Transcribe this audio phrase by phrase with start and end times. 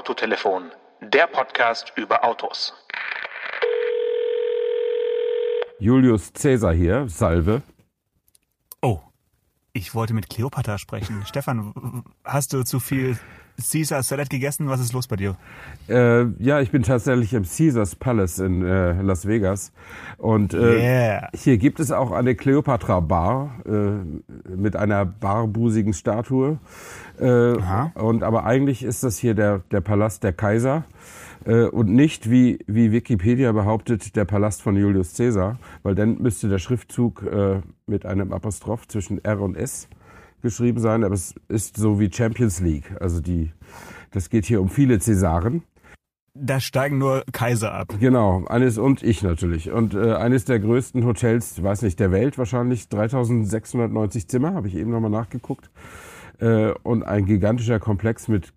[0.00, 0.70] Autotelefon,
[1.02, 2.72] der Podcast über Autos.
[5.78, 7.60] Julius Caesar hier, Salve.
[8.80, 9.00] Oh,
[9.74, 11.22] ich wollte mit Cleopatra sprechen.
[11.26, 13.18] Stefan, hast du zu viel
[13.60, 14.68] Caesar Salad gegessen?
[14.68, 15.36] Was ist los bei dir?
[15.88, 19.72] Äh, ja, ich bin tatsächlich im Caesars Palace in äh, Las Vegas.
[20.18, 21.28] Und äh, Yeah.
[21.34, 26.58] hier gibt es auch eine Cleopatra Bar äh, mit einer barbusigen Statue.
[27.18, 27.54] Äh,
[27.94, 30.84] und aber eigentlich ist das hier der, der Palast der Kaiser.
[31.44, 36.48] Äh, und nicht, wie, wie Wikipedia behauptet, der Palast von Julius Caesar, weil dann müsste
[36.48, 37.24] der Schriftzug
[37.86, 39.88] mit einem Apostroph zwischen R und S
[40.42, 42.96] geschrieben sein, aber es ist so wie Champions League.
[43.00, 43.52] Also die,
[44.10, 45.62] das geht hier um viele Cäsaren.
[46.34, 47.94] Da steigen nur Kaiser ab.
[47.98, 49.70] Genau, eines und ich natürlich.
[49.72, 54.76] Und äh, eines der größten Hotels, weiß nicht, der Welt wahrscheinlich, 3690 Zimmer, habe ich
[54.76, 55.70] eben nochmal nachgeguckt.
[56.38, 58.52] Äh, und ein gigantischer Komplex mit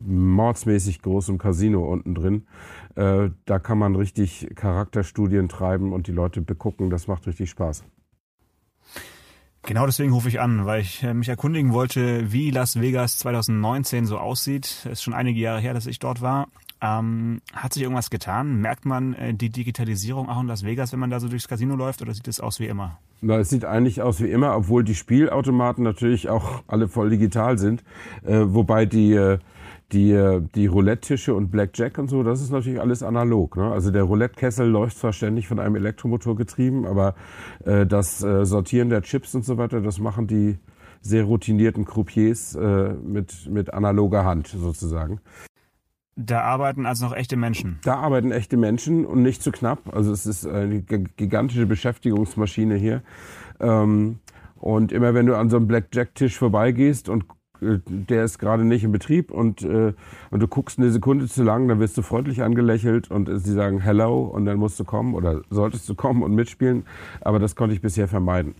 [0.00, 2.46] mordsmäßig großem Casino unten drin.
[2.94, 6.90] Äh, da kann man richtig Charakterstudien treiben und die Leute begucken.
[6.90, 7.84] Das macht richtig Spaß.
[9.66, 14.06] Genau deswegen rufe ich an, weil ich äh, mich erkundigen wollte, wie Las Vegas 2019
[14.06, 14.64] so aussieht.
[14.64, 16.46] Es ist schon einige Jahre her, dass ich dort war.
[16.80, 18.60] Ähm, hat sich irgendwas getan?
[18.60, 21.74] Merkt man äh, die Digitalisierung auch in Las Vegas, wenn man da so durchs Casino
[21.74, 22.98] läuft, oder sieht es aus wie immer?
[23.22, 27.58] Na, es sieht eigentlich aus wie immer, obwohl die Spielautomaten natürlich auch alle voll digital
[27.58, 27.82] sind.
[28.24, 29.38] Äh, wobei die, äh,
[29.92, 33.56] die, die Roulette-Tische und Blackjack und so, das ist natürlich alles analog.
[33.56, 33.70] Ne?
[33.70, 37.14] Also der Roulette-Kessel läuft zwar ständig von einem Elektromotor getrieben, aber
[37.64, 40.58] äh, das äh, Sortieren der Chips und so weiter, das machen die
[41.00, 45.20] sehr routinierten Croupiers äh, mit, mit analoger Hand sozusagen.
[46.16, 47.78] Da arbeiten also noch echte Menschen.
[47.84, 49.94] Da arbeiten echte Menschen und nicht zu knapp.
[49.94, 53.02] Also es ist eine gigantische Beschäftigungsmaschine hier.
[53.60, 54.18] Ähm,
[54.56, 57.26] und immer wenn du an so einem Blackjack-Tisch vorbeigehst und
[57.60, 59.92] der ist gerade nicht in Betrieb und, äh,
[60.30, 63.52] und du guckst eine Sekunde zu lang, dann wirst du freundlich angelächelt und äh, sie
[63.52, 66.84] sagen Hello und dann musst du kommen oder solltest du kommen und mitspielen.
[67.20, 68.54] Aber das konnte ich bisher vermeiden.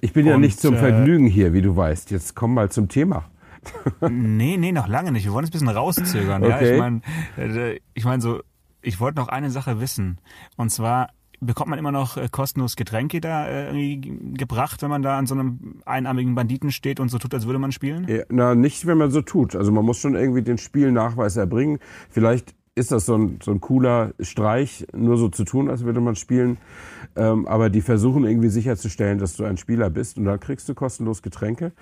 [0.00, 2.10] Ich bin ja Und, nicht zum äh, Vergnügen hier, wie du weißt.
[2.10, 3.24] Jetzt komm mal zum Thema.
[4.10, 5.24] nee, nee, noch lange nicht.
[5.24, 6.42] Wir wollen es ein bisschen rauszögern.
[6.42, 6.56] Ja?
[6.56, 6.72] Okay.
[6.72, 7.00] Ich meine,
[7.36, 8.40] äh, ich mein so,
[8.80, 10.18] ich wollte noch eine Sache wissen.
[10.56, 11.10] Und zwar
[11.42, 15.26] bekommt man immer noch äh, kostenlos Getränke da äh, irgendwie gebracht, wenn man da an
[15.26, 18.06] so einem einarmigen Banditen steht und so tut, als würde man spielen?
[18.08, 19.56] Ja, Na, nicht, wenn man so tut.
[19.56, 21.78] Also man muss schon irgendwie den Spielnachweis erbringen.
[22.08, 26.00] Vielleicht ist das so ein, so ein cooler Streich, nur so zu tun, als würde
[26.00, 26.56] man spielen.
[27.16, 30.16] Ähm, aber die versuchen irgendwie sicherzustellen, dass du ein Spieler bist.
[30.16, 31.72] Und dann kriegst du kostenlos Getränke,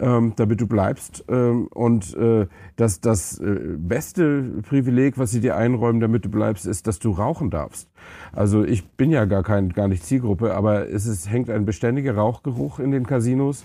[0.00, 1.24] ähm, damit du bleibst.
[1.28, 6.66] Ähm, und äh, das, das äh, beste Privileg, was sie dir einräumen, damit du bleibst,
[6.66, 7.88] ist, dass du rauchen darfst.
[8.32, 12.16] Also ich bin ja gar, kein, gar nicht Zielgruppe, aber es ist, hängt ein beständiger
[12.16, 13.64] Rauchgeruch in den Casinos.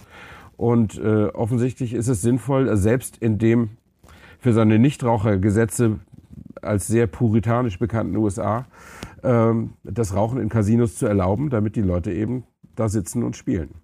[0.57, 3.69] Und äh, offensichtlich ist es sinnvoll, selbst in dem
[4.39, 5.99] für seine Nichtrauchergesetze
[6.61, 8.65] als sehr puritanisch bekannten USA
[9.23, 12.45] ähm, das Rauchen in Casinos zu erlauben, damit die Leute eben
[12.75, 13.75] da sitzen und spielen.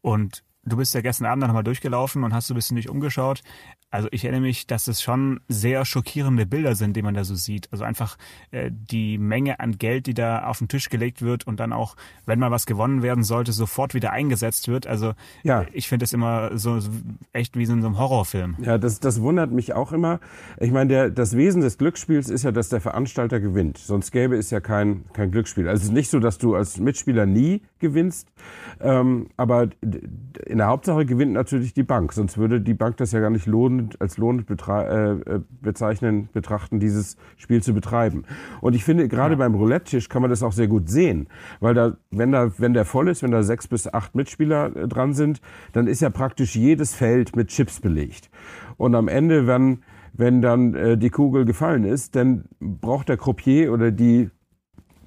[0.00, 2.88] Und du bist ja gestern Abend noch mal durchgelaufen und hast so ein bisschen dich
[2.88, 3.42] umgeschaut.
[3.90, 7.34] Also ich erinnere mich, dass es schon sehr schockierende Bilder sind, die man da so
[7.34, 7.68] sieht.
[7.72, 8.18] Also einfach
[8.50, 11.96] äh, die Menge an Geld, die da auf den Tisch gelegt wird und dann auch,
[12.26, 14.86] wenn mal was gewonnen werden sollte, sofort wieder eingesetzt wird.
[14.86, 15.64] Also Ja.
[15.72, 16.90] ich finde das immer so, so
[17.32, 18.56] echt wie so in so einem Horrorfilm.
[18.60, 20.20] Ja, das, das wundert mich auch immer.
[20.58, 23.78] Ich meine, der, das Wesen des Glücksspiels ist ja, dass der Veranstalter gewinnt.
[23.78, 25.66] Sonst gäbe es ja kein, kein Glücksspiel.
[25.66, 28.28] Also es ist nicht so, dass du als Mitspieler nie gewinnst,
[28.80, 29.68] ähm, aber
[30.46, 32.12] in der Hauptsache gewinnt natürlich die Bank.
[32.12, 33.46] Sonst würde die Bank das ja gar nicht
[33.78, 38.24] lohnend, als lohnend betra- äh, äh, bezeichnen, betrachten, dieses Spiel zu betreiben.
[38.60, 41.28] Und ich finde, gerade beim Roulette-Tisch kann man das auch sehr gut sehen.
[41.60, 44.88] Weil da, wenn da, wenn der voll ist, wenn da sechs bis acht Mitspieler äh,
[44.88, 45.40] dran sind,
[45.72, 48.30] dann ist ja praktisch jedes Feld mit Chips belegt.
[48.76, 53.72] Und am Ende, wenn, wenn dann äh, die Kugel gefallen ist, dann braucht der Croupier
[53.72, 54.30] oder die,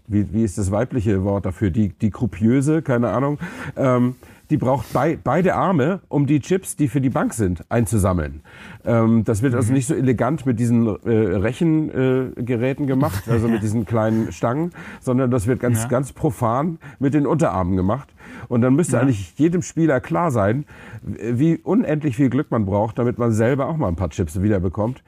[0.07, 3.39] wie, wie ist das weibliche Wort dafür, die, die Croupiöse, keine Ahnung,
[3.75, 4.15] ähm,
[4.51, 8.41] die braucht bei, beide Arme, um die Chips, die für die Bank sind, einzusammeln.
[8.85, 13.63] Ähm, das wird also nicht so elegant mit diesen äh, Rechengeräten äh, gemacht, also mit
[13.63, 15.87] diesen kleinen Stangen, sondern das wird ganz, Ja.
[15.87, 18.13] ganz profan mit den Unterarmen gemacht.
[18.47, 20.65] Und dann müsste eigentlich jedem Spieler klar sein,
[21.01, 25.03] wie unendlich viel Glück man braucht, damit man selber auch mal ein paar Chips wiederbekommt.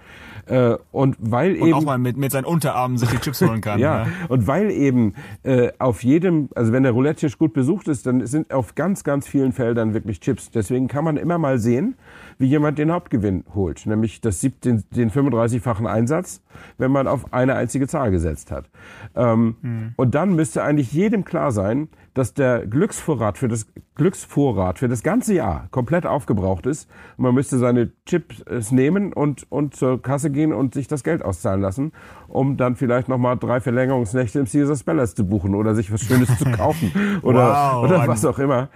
[0.46, 3.62] Äh, und weil Und eben auch mal mit, mit seinen Unterarmen sich die Chips holen
[3.62, 3.80] kann.
[3.80, 5.14] ja, und weil eben
[5.44, 9.26] äh, auf jedem, also wenn der Roulette-Tisch gut besucht ist, dann sind auf ganz, ganz
[9.26, 10.52] vielen Feldern wirklich Chips.
[10.52, 11.96] Deswegen kann man immer mal sehen,
[12.40, 16.42] wie jemand den Hauptgewinn holt, nämlich das den, den 35-fachen Einsatz,
[16.78, 18.70] wenn man auf eine einzige Zahl gesetzt hat.
[19.16, 24.88] Ähm, Und dann müsste eigentlich jedem klar sein, dass der Glücksvorrat für das Glücksvorrat für
[24.88, 26.90] das ganze Jahr komplett aufgebraucht ist.
[27.18, 31.24] Und man müsste seine Chips nehmen und, und zur Kasse gehen und sich das Geld
[31.24, 31.92] auszahlen lassen,
[32.28, 36.38] um dann vielleicht nochmal drei Verlängerungsnächte im Caesars Palace zu buchen oder sich was Schönes
[36.38, 38.70] zu kaufen oder, Wow, oder was auch immer.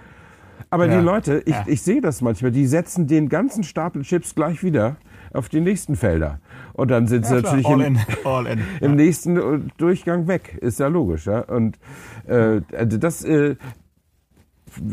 [0.70, 1.64] Aber Ja, die Leute, ich, ja.
[1.66, 4.96] ich sehe das manchmal, die setzen den ganzen Stapel Chips gleich wieder
[5.32, 6.40] auf die nächsten Felder.
[6.72, 8.60] Und dann sind sie Ja, klar, natürlich all im, in, all in.
[8.80, 10.58] im nächsten äh, Durchgang weg.
[10.60, 11.26] Ist ja logisch.
[11.26, 11.40] Ja?
[11.40, 11.78] Und
[12.26, 13.56] äh, also das äh,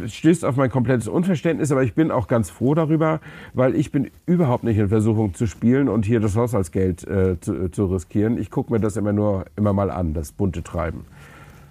[0.08, 3.20] stößt auf mein komplettes Unverständnis, aber ich bin auch ganz froh darüber,
[3.54, 7.70] weil ich bin überhaupt nicht in Versuchung zu spielen und hier das Haushaltsgeld äh, zu,
[7.70, 8.38] zu riskieren.
[8.38, 11.06] Ich gucke mir das immer nur immer mal an, das bunte Treiben.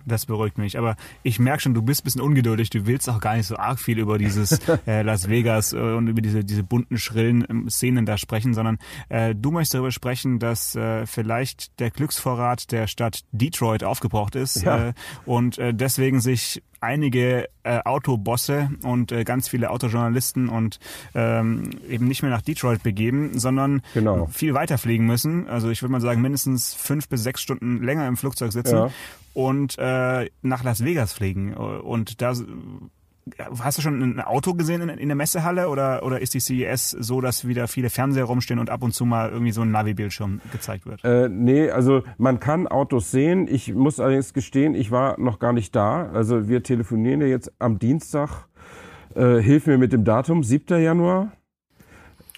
[0.06, 0.78] Das beruhigt mich.
[0.78, 2.70] Aber ich merke schon, du bist ein bisschen ungeduldig.
[2.70, 6.08] Du willst auch gar nicht so arg viel über dieses äh, Las Vegas äh, und
[6.08, 8.78] über diese, diese bunten, schrillen ähm, Szenen da sprechen, sondern
[9.08, 14.62] äh, du möchtest darüber sprechen, dass äh, vielleicht der Glücksvorrat der Stadt Detroit aufgebraucht ist
[14.62, 14.88] Ja.
[14.88, 14.92] äh,
[15.26, 20.78] und äh, deswegen sich einige äh, Autobosse und äh, ganz viele Autojournalisten und
[21.14, 24.26] ähm, eben nicht mehr nach Detroit begeben, sondern Genau.
[24.26, 25.48] viel weiter fliegen müssen.
[25.48, 28.90] Also ich würde mal sagen, mindestens fünf bis sechs Stunden länger im Flugzeug sitzen Ja.
[29.34, 31.52] Und äh, nach Las Vegas fliegen.
[31.54, 32.34] Und da
[33.60, 36.90] hast du schon ein Auto gesehen in, in der Messehalle oder, oder ist die CES
[36.90, 40.40] so, dass wieder viele Fernseher rumstehen und ab und zu mal irgendwie so ein Navi-Bildschirm
[40.52, 41.04] gezeigt wird?
[41.04, 43.48] Äh, nee, also man kann Autos sehen.
[43.48, 46.10] Ich muss allerdings gestehen, ich war noch gar nicht da.
[46.10, 48.46] Also wir telefonieren ja jetzt am Dienstag.
[49.14, 50.80] Äh, hilf mir mit dem Datum, 7.
[50.82, 51.32] Januar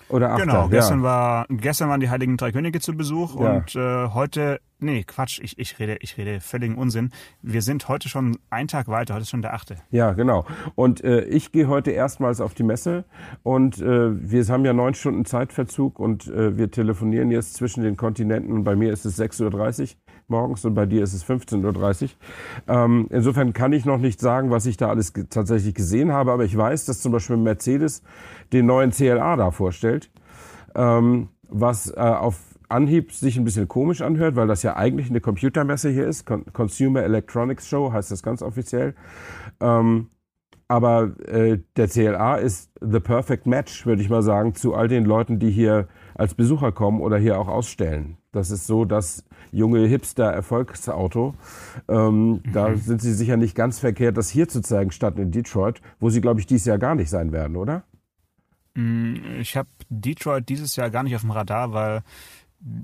[0.08, 0.40] oder 8.
[0.40, 1.04] Genau, gestern, ja.
[1.04, 3.56] war, gestern waren die Heiligen Drei Könige zu Besuch Ja.
[3.56, 7.10] und äh, heute, nee, Quatsch, ich, ich, rede, ich rede völligen Unsinn.
[7.42, 9.76] Wir sind heute schon einen Tag weiter, heute ist schon der achte.
[9.90, 10.46] Ja, genau.
[10.74, 13.04] Und äh, ich gehe heute erstmals auf die Messe
[13.42, 17.96] und äh, wir haben ja neun Stunden Zeitverzug und äh, wir telefonieren jetzt zwischen den
[17.96, 19.88] Kontinenten und bei mir ist es 6.30 Uhr
[20.28, 22.10] morgens und bei dir ist es 15.30 Uhr.
[22.68, 26.32] Ähm, insofern kann ich noch nicht sagen, was ich da alles ge tatsächlich gesehen habe,
[26.32, 28.02] aber ich weiß, dass zum Beispiel Mercedes
[28.52, 30.10] den neuen CLA da vorstellt,
[30.74, 35.20] ähm, was äh, auf Anhieb sich ein bisschen komisch anhört, weil das ja eigentlich eine
[35.20, 36.24] Computermesse hier ist.
[36.24, 38.94] Con Consumer Electronics Show heißt das ganz offiziell.
[39.60, 40.08] Ähm,
[40.68, 45.04] aber äh, der CLA ist the perfect match, würde ich mal sagen, zu all den
[45.04, 48.16] Leuten, die hier als Besucher kommen oder hier auch ausstellen.
[48.36, 51.34] Das ist so das junge Hipster-Erfolgsauto.
[51.88, 55.80] Ähm, Da sind sie sicher nicht ganz verkehrt, das hier zu zeigen, statt in Detroit,
[56.00, 57.84] wo sie, glaube ich, dieses Jahr gar nicht sein werden, oder?
[59.40, 62.02] Ich habe Detroit dieses Jahr gar nicht auf dem Radar, weil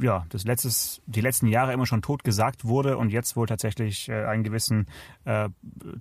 [0.00, 4.08] ja, das letztes, die letzten Jahre immer schon tot gesagt wurde und jetzt wohl tatsächlich
[4.08, 4.86] äh, einen gewissen
[5.24, 5.48] äh,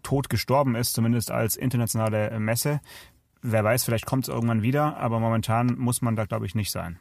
[0.03, 2.79] Tod gestorben ist, zumindest als internationale Messe.
[3.41, 6.71] Wer weiß, vielleicht kommt es irgendwann wieder, aber momentan muss man da, glaube ich, nicht
[6.71, 6.99] sein.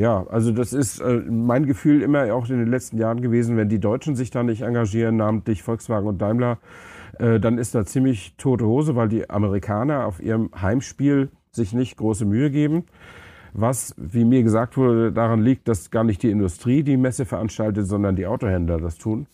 [0.00, 3.68] Ja, also das ist äh, mein Gefühl immer auch in den letzten Jahren gewesen, wenn
[3.68, 6.56] die Deutschen sich da nicht engagieren, namentlich Volkswagen und Daimler,
[7.18, 11.98] äh, dann ist da ziemlich tote Hose, weil die Amerikaner auf ihrem Heimspiel sich nicht
[11.98, 12.84] große Mühe geben.
[13.52, 17.86] Was, wie mir gesagt wurde, daran liegt, dass gar nicht die Industrie die Messe veranstaltet,
[17.86, 19.26] sondern die Autohändler das tun.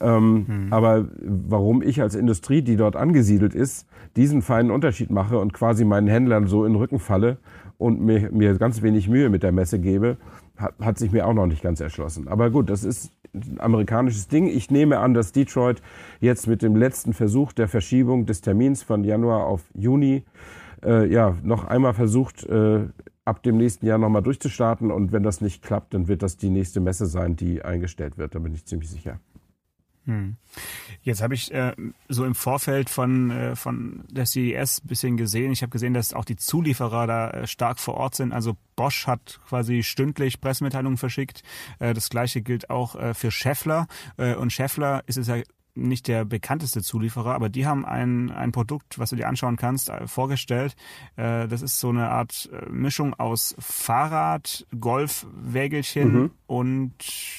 [0.00, 3.86] Ähm, Aber warum ich als Industrie, die dort angesiedelt ist,
[4.16, 7.36] diesen feinen Unterschied mache und quasi meinen Händlern so in den Rücken falle
[7.78, 10.16] und mir, mir ganz wenig Mühe mit der Messe gebe,
[10.56, 12.28] hat, hat sich mir auch noch nicht ganz erschlossen.
[12.28, 14.46] Aber gut, das ist ein amerikanisches Ding.
[14.46, 15.82] Ich nehme an, dass Detroit
[16.20, 20.24] jetzt mit dem letzten Versuch der Verschiebung des Termins von Januar auf Juni
[20.84, 22.86] äh, ja noch einmal versucht, äh,
[23.24, 24.90] ab dem nächsten Jahr nochmal durchzustarten.
[24.90, 28.34] Und wenn das nicht klappt, dann wird das die nächste Messe sein, die eingestellt wird.
[28.34, 29.18] Da bin ich ziemlich sicher.
[31.02, 31.74] Jetzt habe ich äh,
[32.08, 35.52] so im Vorfeld von, äh, von der CES ein bisschen gesehen.
[35.52, 38.32] Ich habe gesehen, dass auch die Zulieferer da äh, stark vor Ort sind.
[38.32, 41.42] Also Bosch hat quasi stündlich Pressemitteilungen verschickt.
[41.78, 43.86] Äh, das gleiche gilt auch äh, für Schaeffler.
[44.16, 45.36] Äh, und Schaeffler ist es ja
[45.76, 49.88] nicht der bekannteste Zulieferer, aber die haben ein, ein Produkt, was du dir anschauen kannst,
[49.90, 50.74] äh, vorgestellt.
[51.16, 56.92] Äh, das ist so eine Art äh, Mischung aus Fahrrad, Golfwägelchen und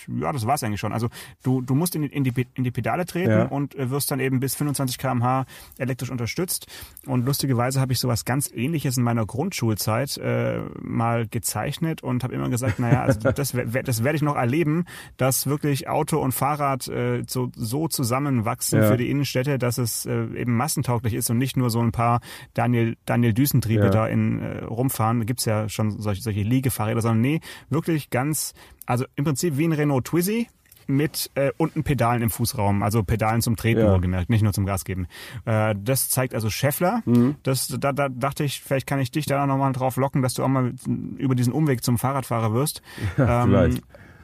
[0.08, 0.94] ja, das war's eigentlich schon.
[0.94, 1.10] Also
[1.44, 3.44] du, du musst in die, in die, in die Pedale treten Ja.
[3.46, 5.46] und wirst dann eben bis 25 km/h
[5.78, 6.68] elektrisch unterstützt.
[7.06, 12.34] Und lustigerweise habe ich sowas ganz ähnliches in meiner Grundschulzeit äh, mal gezeichnet und habe
[12.36, 14.86] immer gesagt, naja, also das, das werde ich noch erleben,
[15.18, 17.88] dass wirklich Auto und Fahrrad äh, so, so
[18.28, 18.88] zusammenwachsen Ja.
[18.90, 22.20] für die Innenstädte, dass es äh, eben massentauglich ist und nicht nur so ein paar
[22.54, 23.90] Daniel, Daniel Düsentriebe Ja.
[23.90, 25.20] da in äh, rumfahren.
[25.20, 28.54] Da gibt's ja schon solche, solche Liegefahrräder, sondern nee, wirklich ganz,
[28.86, 30.48] also im Prinzip wie ein Renault Twizy
[30.90, 33.92] mit äh, unten Pedalen im Fußraum, also Pedalen zum Treten Ja.
[33.92, 35.08] wohlgemerkt, nicht nur zum Gas geben.
[35.44, 37.02] Äh, das zeigt also Scheffler.
[37.06, 37.36] Mhm.
[37.44, 40.34] Das, da, da dachte ich, vielleicht kann ich dich da noch mal drauf locken, dass
[40.34, 40.74] du auch mal
[41.18, 42.82] über diesen Umweg zum Fahrradfahrer wirst.
[43.18, 43.82] Ähm, vielleicht.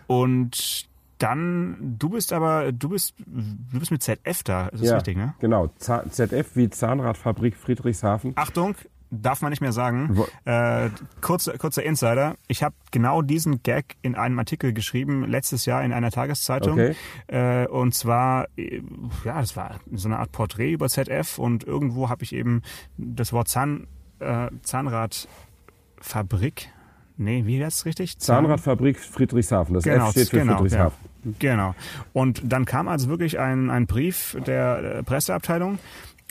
[0.08, 0.88] Und
[1.24, 5.16] dann, du bist aber, du bist, du bist mit ZF da, ist das ja, richtig,
[5.16, 5.36] ne?
[5.40, 8.34] Genau, ZF wie Zahnradfabrik Friedrichshafen.
[8.36, 8.76] Achtung,
[9.10, 10.18] darf man nicht mehr sagen.
[10.46, 10.90] Äh,
[11.22, 12.36] kurzer, kurzer Insider.
[12.48, 16.74] Ich habe genau diesen Gag in einem Artikel geschrieben, letztes Jahr in einer Tageszeitung.
[16.74, 16.96] Okay.
[17.28, 18.82] Äh, und zwar, äh,
[19.24, 22.64] ja, das war so eine Art Porträt über ZF und irgendwo habe ich eben
[22.98, 23.88] das Wort Zahn,
[24.20, 26.70] äh, Zahnradfabrik.
[27.16, 28.18] Nee, wie heißt es richtig?
[28.18, 29.76] Zahn Zahnradfabrik Friedrichshafen.
[29.76, 30.98] Das Genau, F steht für genau, Friedrichshafen.
[31.04, 31.76] Ja, genau.
[32.14, 35.80] Und dann kam also wirklich ein, ein Brief der äh, Presseabteilung,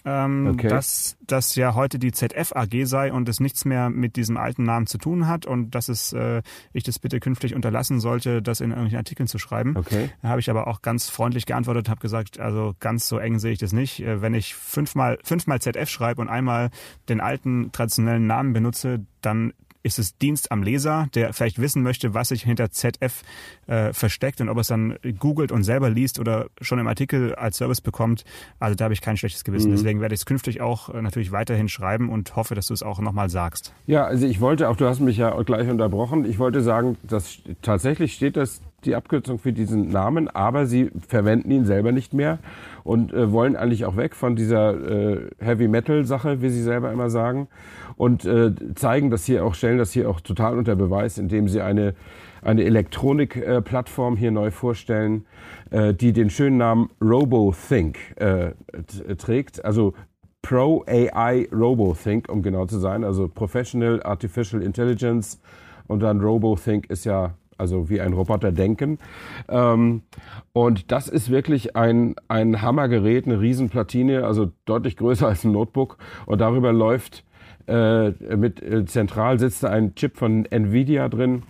[0.04, 0.66] ähm, Okay.
[0.66, 4.64] dass das ja heute die ZF AG sei und es nichts mehr mit diesem alten
[4.64, 8.60] Namen zu tun hat und dass es äh, ich das bitte künftig unterlassen sollte, das
[8.60, 9.76] in irgendwelchen Artikeln zu schreiben.
[9.76, 10.10] Okay.
[10.20, 13.52] Da habe ich aber auch ganz freundlich geantwortet, habe gesagt, also ganz so eng sehe
[13.52, 14.00] ich das nicht.
[14.02, 16.70] Äh, Wenn ich fünfmal fünfmal ZF schreibe und einmal
[17.08, 19.52] den alten traditionellen Namen benutze, dann
[19.82, 23.22] ist es Dienst am Leser, der vielleicht wissen möchte, was sich hinter ZF
[23.66, 27.56] äh, versteckt und ob es dann googelt und selber liest oder schon im Artikel als
[27.56, 28.24] Service bekommt.
[28.58, 29.70] Also da habe ich kein schlechtes Gewissen.
[29.70, 32.82] Deswegen werde ich es künftig auch äh, natürlich weiterhin schreiben und hoffe, dass du es
[32.82, 33.72] auch nochmal sagst.
[33.86, 37.38] Ja, also ich wollte, auch du hast mich ja gleich unterbrochen, ich wollte sagen, dass
[37.62, 42.38] tatsächlich steht das die Abkürzung für diesen Namen, aber sie verwenden ihn selber nicht mehr
[42.84, 46.92] und äh, wollen eigentlich auch weg von dieser äh, Heavy Metal Sache, wie sie selber
[46.92, 47.48] immer sagen,
[47.96, 51.60] und äh, zeigen das hier auch, stellen das hier auch total unter Beweis, indem sie
[51.60, 51.94] eine
[52.42, 55.24] eine Elektronik-Plattform hier neu vorstellen,
[55.70, 58.52] äh, die den schönen Namen RoboThink äh,
[59.16, 59.64] trägt.
[59.64, 59.94] Also
[60.42, 65.40] Pro AI RoboThink, um genau zu sein, also Professional Artificial Intelligence
[65.86, 68.98] und dann RoboThink ist ja also wie ein Roboter denken.
[69.48, 70.02] Ähm,
[70.52, 75.98] und das ist wirklich ein, ein Hammergerät, eine Riesenplatine, also deutlich größer als ein Notebook.
[76.26, 77.24] Und darüber läuft
[77.66, 81.42] äh, mit äh, zentral sitzt ein Chip von Nvidia drin.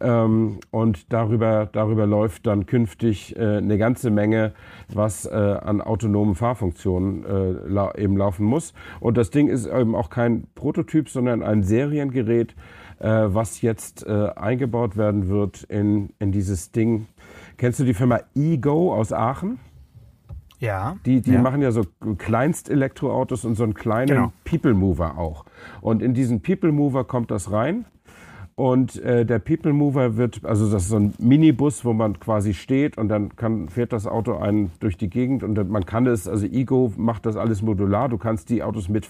[0.00, 4.52] Ähm, und darüber, darüber läuft dann künftig äh, eine ganze Menge,
[4.92, 8.74] was äh, an autonomen Fahrfunktionen äh, lau eben laufen muss.
[9.00, 12.54] Und das Ding ist eben auch kein Prototyp, sondern ein Seriengerät,
[13.00, 17.06] äh, was jetzt äh, eingebaut werden wird in, in dieses Ding.
[17.56, 19.58] Kennst du die Firma Ego aus Aachen?
[20.60, 20.96] Ja.
[21.06, 21.40] Die, die ja.
[21.40, 21.84] machen ja so
[22.18, 24.32] Kleinst-Elektroautos und so einen kleinen Genau.
[24.44, 25.44] People Mover auch.
[25.80, 27.84] Und in diesen People Mover kommt das rein.
[28.56, 32.54] Und äh, der People Mover wird, also das ist so ein Minibus, wo man quasi
[32.54, 36.08] steht und dann kann, fährt das Auto einen durch die Gegend und dann, man kann
[36.08, 38.08] es, also Ego macht das alles modular.
[38.08, 39.08] Du kannst die Autos mit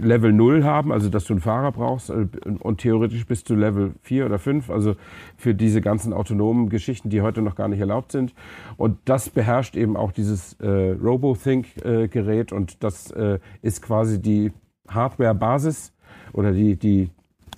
[0.00, 2.26] Level 0 haben, also dass du einen Fahrer brauchst äh,
[2.60, 4.96] und theoretisch bis zu Level 4 oder 5, also
[5.36, 8.34] für diese ganzen autonomen Geschichten, die heute noch gar nicht erlaubt sind.
[8.76, 14.52] Und das beherrscht eben auch dieses äh, RoboThink-Gerät und das äh, ist quasi die
[14.88, 15.92] Hardware-Basis
[16.32, 17.10] oder die, die,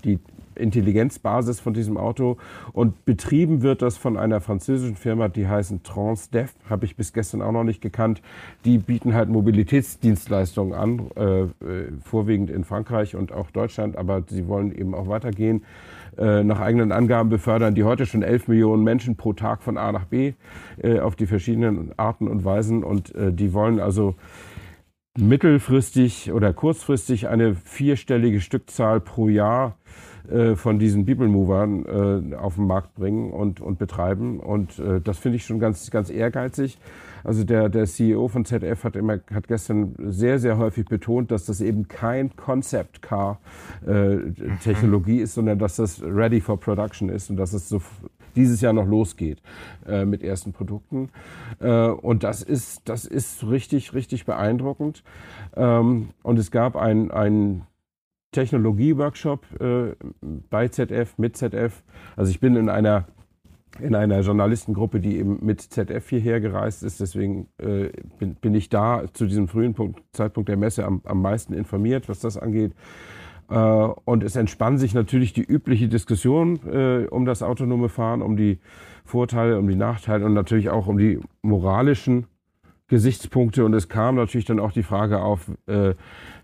[0.04, 0.18] die
[0.56, 2.36] Intelligenzbasis von diesem Auto
[2.72, 7.42] und betrieben wird das von einer französischen Firma, die heißen Transdev, habe ich bis gestern
[7.42, 8.22] auch noch nicht gekannt.
[8.64, 11.48] Die bieten halt Mobilitätsdienstleistungen an, äh, äh,
[12.02, 15.64] vorwiegend in Frankreich und auch Deutschland, aber sie wollen eben auch weitergehen.
[16.18, 19.92] Äh, nach eigenen Angaben befördern die heute schon 11 Millionen Menschen pro Tag von A
[19.92, 20.32] nach B
[20.82, 24.14] äh, auf die verschiedenen Arten und Weisen und äh, die wollen also
[25.18, 29.76] mittelfristig oder kurzfristig eine vierstellige Stückzahl pro Jahr
[30.56, 34.40] von diesen People Movern äh, auf den Markt bringen und, und betreiben.
[34.40, 36.78] Und äh, das finde ich schon ganz, ganz ehrgeizig.
[37.26, 41.44] Also der, der CEO von ZF hat immer, hat gestern sehr, sehr häufig betont, dass
[41.44, 43.40] das eben kein Concept Car
[43.84, 44.18] äh,
[44.62, 47.82] Technologie ist, sondern dass das ready for production ist und dass es so
[48.36, 49.42] dieses Jahr noch losgeht
[49.86, 51.10] äh, mit ersten Produkten.
[51.58, 55.02] Äh, und das ist, das ist richtig, richtig beeindruckend.
[55.56, 57.62] Ähm, und es gab ein, ein
[58.32, 59.94] Technologie-Workshop äh,
[60.50, 61.82] bei ZF, mit ZF.
[62.16, 63.06] Also ich bin in einer
[63.80, 67.00] in einer Journalistengruppe, die eben mit ZF hierher gereist ist.
[67.00, 71.20] Deswegen äh, bin, bin ich da zu diesem frühen Punkt, Zeitpunkt der Messe am, am
[71.20, 72.72] meisten informiert, was das angeht.
[73.48, 78.36] Äh, und es entspann sich natürlich die übliche Diskussion äh, um das autonome Fahren, um
[78.36, 78.58] die
[79.04, 82.26] Vorteile, um die Nachteile und natürlich auch um die moralischen
[82.88, 83.64] Gesichtspunkte.
[83.64, 85.94] Und es kam natürlich dann auch die Frage auf, äh,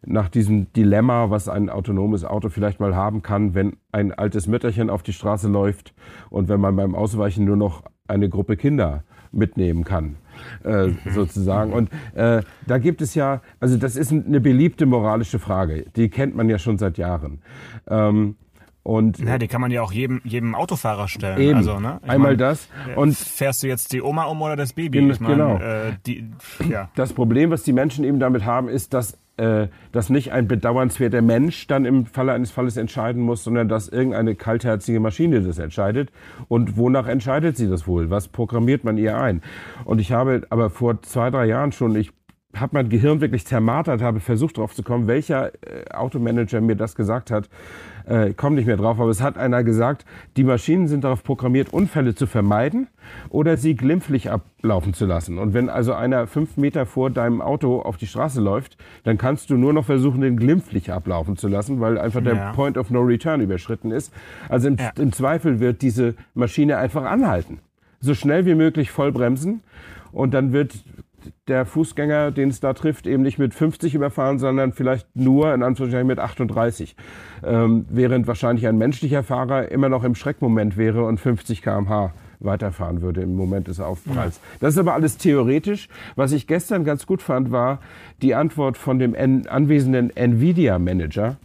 [0.04, 4.90] nach diesem Dilemma, was ein autonomes Auto vielleicht mal haben kann, wenn ein altes Mütterchen
[4.90, 5.94] auf die Straße läuft
[6.30, 10.16] und wenn man beim Ausweichen nur noch eine Gruppe Kinder mitnehmen kann,
[10.64, 11.72] äh, sozusagen.
[11.72, 16.36] Und äh, da gibt es ja, also das ist eine beliebte moralische Frage, die kennt
[16.36, 17.40] man ja schon seit Jahren.
[17.88, 18.36] Ähm,
[18.82, 21.38] und Ja, die kann man ja auch jedem, jedem Autofahrer stellen.
[21.40, 22.00] eben, Also, ne?
[22.04, 22.68] Ich einmal mein, das.
[22.90, 24.98] äh, Und fährst du jetzt die Oma um oder das Baby?
[24.98, 25.56] Gen- Ich mein, genau.
[25.58, 26.30] Äh, die,
[26.68, 26.88] ja.
[26.96, 31.22] das Problem, was die Menschen eben damit haben, ist, dass äh, dass nicht ein bedauernswerter
[31.22, 36.12] Mensch dann im Falle eines Falles entscheiden muss, sondern dass irgendeine kaltherzige Maschine das entscheidet.
[36.48, 38.10] Und wonach entscheidet sie das wohl?
[38.10, 39.40] Was programmiert man ihr ein?
[39.86, 42.12] Und ich habe aber vor zwei, drei Jahren schon, ich
[42.54, 46.94] habe mein Gehirn wirklich zermartert, habe versucht drauf zu kommen, welcher äh, Automanager mir das
[46.94, 47.48] gesagt hat.
[48.06, 50.04] Äh, komme nicht mehr drauf, aber es hat einer gesagt,
[50.36, 52.88] die Maschinen sind darauf programmiert, Unfälle zu vermeiden
[53.28, 55.38] oder sie glimpflich ablaufen zu lassen.
[55.38, 59.50] Und wenn also einer fünf Meter vor deinem Auto auf die Straße läuft, dann kannst
[59.50, 62.52] du nur noch versuchen, den glimpflich ablaufen zu lassen, weil einfach der Ja.
[62.52, 64.12] Point of No Return überschritten ist.
[64.48, 64.90] Also im, Ja.
[64.98, 67.58] im Zweifel wird diese Maschine einfach anhalten.
[68.00, 69.60] So schnell wie möglich voll bremsen
[70.12, 70.74] und dann wird
[71.48, 75.62] der Fußgänger, den es da trifft, eben nicht mit 50 überfahren, sondern vielleicht nur in
[75.62, 76.96] Anführungszeichen mit 38.
[77.44, 82.12] Ähm, während wahrscheinlich ein menschlicher Fahrer immer noch im Schreckmoment wäre und 50 km/h
[82.44, 84.40] weiterfahren würde im Moment des Aufpralls.
[84.60, 85.88] Das ist aber alles theoretisch.
[86.16, 87.78] Was ich gestern ganz gut fand, war
[88.20, 91.36] die Antwort von dem en anwesenden Nvidia-Manager.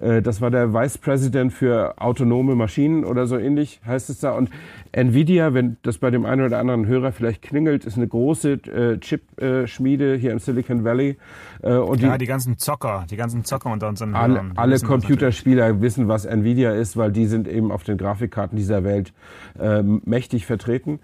[0.00, 4.32] Äh, Das war der Vice President für autonome Maschinen oder so ähnlich heißt es da.
[4.32, 4.50] Und
[4.96, 8.98] Nvidia, wenn das bei dem einen oder anderen Hörer vielleicht klingelt, ist eine große äh,
[8.98, 11.18] Chip-Schmiede hier im Silicon Valley.
[11.62, 14.80] Äh, und Ja, die ganzen Zocker, die ganzen Zocker unter unseren alle, Hörern, die alle
[14.80, 19.12] Computerspieler wissen, was Nvidia ist, weil die sind eben auf den Grafikkarten dieser Welt
[19.58, 21.00] äh, mächtig vertreten.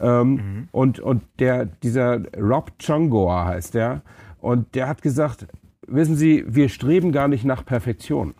[0.00, 4.02] Ähm, Und, und der, dieser Rob Chongoa heißt der.
[4.40, 5.46] Und der hat gesagt,
[5.86, 8.34] wissen Sie, wir streben gar nicht nach Perfektion.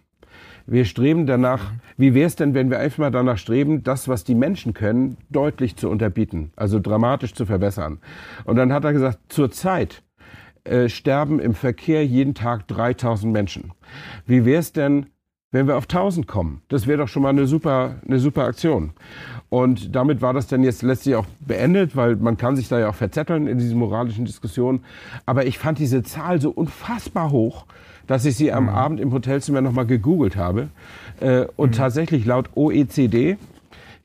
[0.67, 4.25] Wir streben danach, wie wäre es denn, wenn wir einfach mal danach streben, das, was
[4.25, 7.99] die Menschen können, deutlich zu unterbieten, also dramatisch zu verbessern.
[8.45, 10.03] Und dann hat er gesagt, zurzeit
[10.65, 13.73] äh, sterben im Verkehr jeden Tag 3000 Menschen.
[14.27, 15.07] Wie wäre es denn,
[15.51, 16.63] wenn wir auf 1000 kommen?
[16.69, 18.95] Das wäre doch schon mal eine super, eine super Aktion.
[19.51, 22.89] Und damit war das dann jetzt letztlich auch beendet, weil man kann sich da ja
[22.89, 24.83] auch verzetteln in diesen moralischen Diskussionen.
[25.27, 27.67] Aber ich fand diese Zahl so unfassbar hoch,
[28.07, 30.69] dass ich sie am Abend im Hotelzimmer nochmal gegoogelt habe.
[31.21, 33.37] Äh, und tatsächlich laut OECD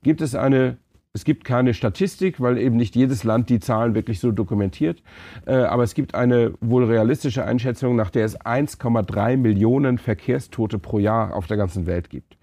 [0.03, 0.77] gibt es eine,
[1.13, 5.01] es gibt keine Statistik, weil eben nicht jedes Land die Zahlen wirklich so dokumentiert.
[5.46, 11.00] Äh, aber es gibt eine wohl realistische Einschätzung, nach der es 1,3 Millionen Verkehrstote pro
[11.00, 12.38] Jahr auf der ganzen Welt gibt.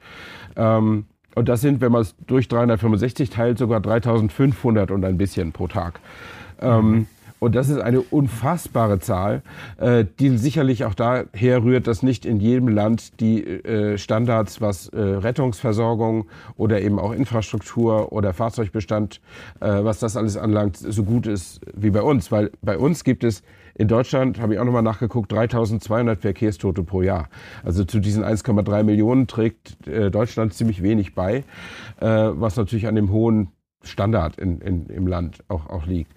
[0.56, 5.52] Ähm, und das sind, wenn man es durch 365 teilt, sogar 3500 und ein bisschen
[5.52, 6.00] pro Tag.
[6.60, 7.06] Ähm,
[7.46, 9.42] und das ist eine unfassbare Zahl,
[9.76, 14.88] äh, die sicherlich auch daher rührt, dass nicht in jedem Land die äh, Standards, was
[14.88, 19.20] äh, Rettungsversorgung oder eben auch Infrastruktur oder Fahrzeugbestand,
[19.60, 22.32] äh, was das alles anlangt, so gut ist wie bei uns.
[22.32, 23.44] Weil bei uns gibt es
[23.76, 27.28] in Deutschland, habe ich auch nochmal nachgeguckt, 3200 Verkehrstote pro Jahr.
[27.62, 31.44] Also zu diesen 1,3 Millionen trägt äh, Deutschland ziemlich wenig bei,
[32.00, 33.52] äh, was natürlich an dem hohen
[33.84, 36.12] Standard in, in, im Land auch, auch liegt.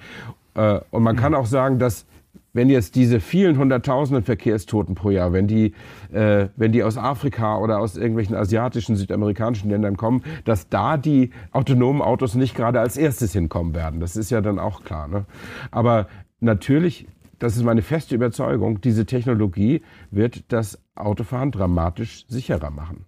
[0.59, 2.05] Äh, und man kann auch sagen, dass
[2.51, 5.73] wenn jetzt diese vielen hunderttausenden Verkehrstoten pro Jahr, wenn die,
[6.11, 11.29] äh, wenn die aus Afrika oder aus irgendwelchen asiatischen, südamerikanischen Ländern kommen, dass da die
[11.51, 13.99] autonomen Autos nicht gerade als erstes hinkommen werden.
[13.99, 15.07] Das ist ja dann auch klar.
[15.07, 15.25] Ne?
[15.71, 16.07] Aber
[16.39, 23.05] natürlich, das ist meine feste Überzeugung, diese Technologie wird das Autofahren dramatisch sicherer machen.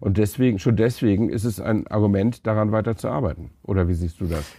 [0.00, 3.50] Und deswegen, schon deswegen ist es ein Argument, daran weiter zu arbeiten.
[3.62, 4.54] Oder wie siehst du das?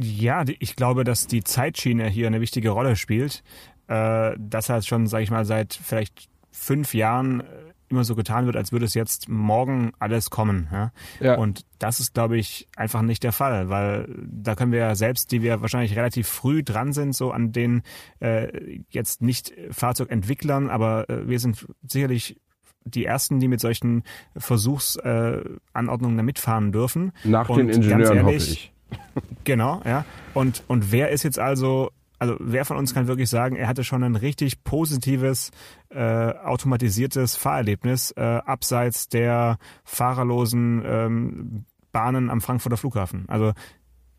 [0.00, 3.42] Ja, ich glaube, dass die Zeitschiene hier eine wichtige Rolle spielt.
[3.86, 7.44] Äh, dass halt schon, sage ich mal, seit vielleicht fünf Jahren äh,
[7.88, 10.68] immer so getan wird, als würde es jetzt morgen alles kommen.
[10.72, 10.92] Ja?
[11.20, 11.34] Ja.
[11.36, 15.32] Und das ist, glaube ich, einfach nicht der Fall, weil da können wir ja selbst,
[15.32, 17.82] die wir wahrscheinlich relativ früh dran sind, so an den
[18.20, 22.40] äh, jetzt nicht Fahrzeugentwicklern, aber äh, wir sind sicherlich
[22.84, 24.02] die ersten, die mit solchen
[24.36, 27.12] Versuchsanordnungen äh, da mitfahren dürfen.
[27.24, 28.73] Nach Und den Ingenieuren hoffe ehrlich, ich.
[29.44, 30.04] Genau, ja.
[30.32, 33.84] Und, und wer ist jetzt also, also wer von uns kann wirklich sagen, er hatte
[33.84, 35.50] schon ein richtig positives,
[35.90, 43.24] äh, automatisiertes Fahrerlebnis äh, abseits der fahrerlosen ähm, Bahnen am Frankfurter Flughafen?
[43.28, 43.52] Also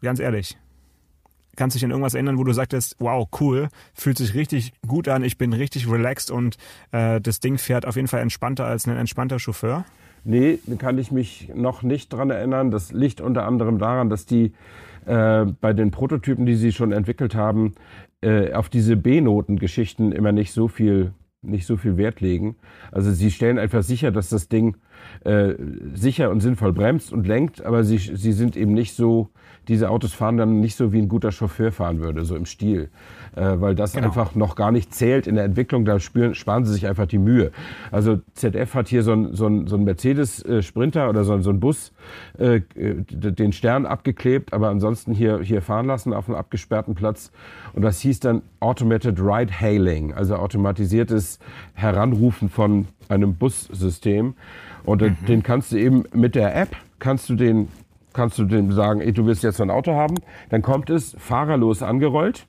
[0.01, 0.57] ganz ehrlich.
[1.55, 5.07] Kannst du dich an irgendwas erinnern, wo du sagtest, wow, cool, fühlt sich richtig gut
[5.07, 6.57] an, ich bin richtig relaxed und
[6.91, 9.85] äh, das Ding fährt auf jeden Fall entspannter als ein entspannter Chauffeur?
[10.25, 12.71] Nee, kann ich mich noch nicht dran erinnern.
[12.71, 14.53] Das liegt unter anderem daran, dass die
[15.05, 17.75] äh, bei den Prototypen, die sie schon entwickelt haben,
[18.21, 22.55] äh, auf diese B-Noten-Geschichten immer nicht so viel nicht so viel Wert legen.
[22.91, 24.77] Also sie stellen einfach sicher, dass das Ding
[25.23, 25.55] äh,
[25.93, 29.29] sicher und sinnvoll bremst und lenkt, aber sie, sie sind eben nicht so,
[29.67, 32.89] diese Autos fahren dann nicht so, wie ein guter Chauffeur fahren würde, so im Stil.
[33.35, 34.07] Äh, weil das genau.
[34.07, 37.17] einfach noch gar nicht zählt in der Entwicklung, da spüren, sparen sie sich einfach die
[37.17, 37.51] Mühe.
[37.91, 41.49] Also ZF hat hier so ein, so ein, so ein Mercedes-Sprinter oder so ein, so
[41.49, 41.91] ein Bus,
[42.37, 47.31] äh, den Stern abgeklebt, aber ansonsten hier, hier fahren lassen auf einem abgesperrten Platz.
[47.73, 51.39] Und das hieß dann Automated Ride Hailing, also automatisiertes
[51.73, 54.35] Heranrufen von einem Bussystem.
[54.85, 55.17] Und mhm.
[55.27, 57.67] den kannst du eben mit der App, kannst du den
[58.13, 60.15] kannst du dem sagen, ey, du willst jetzt so ein Auto haben,
[60.49, 62.47] dann kommt es fahrerlos angerollt.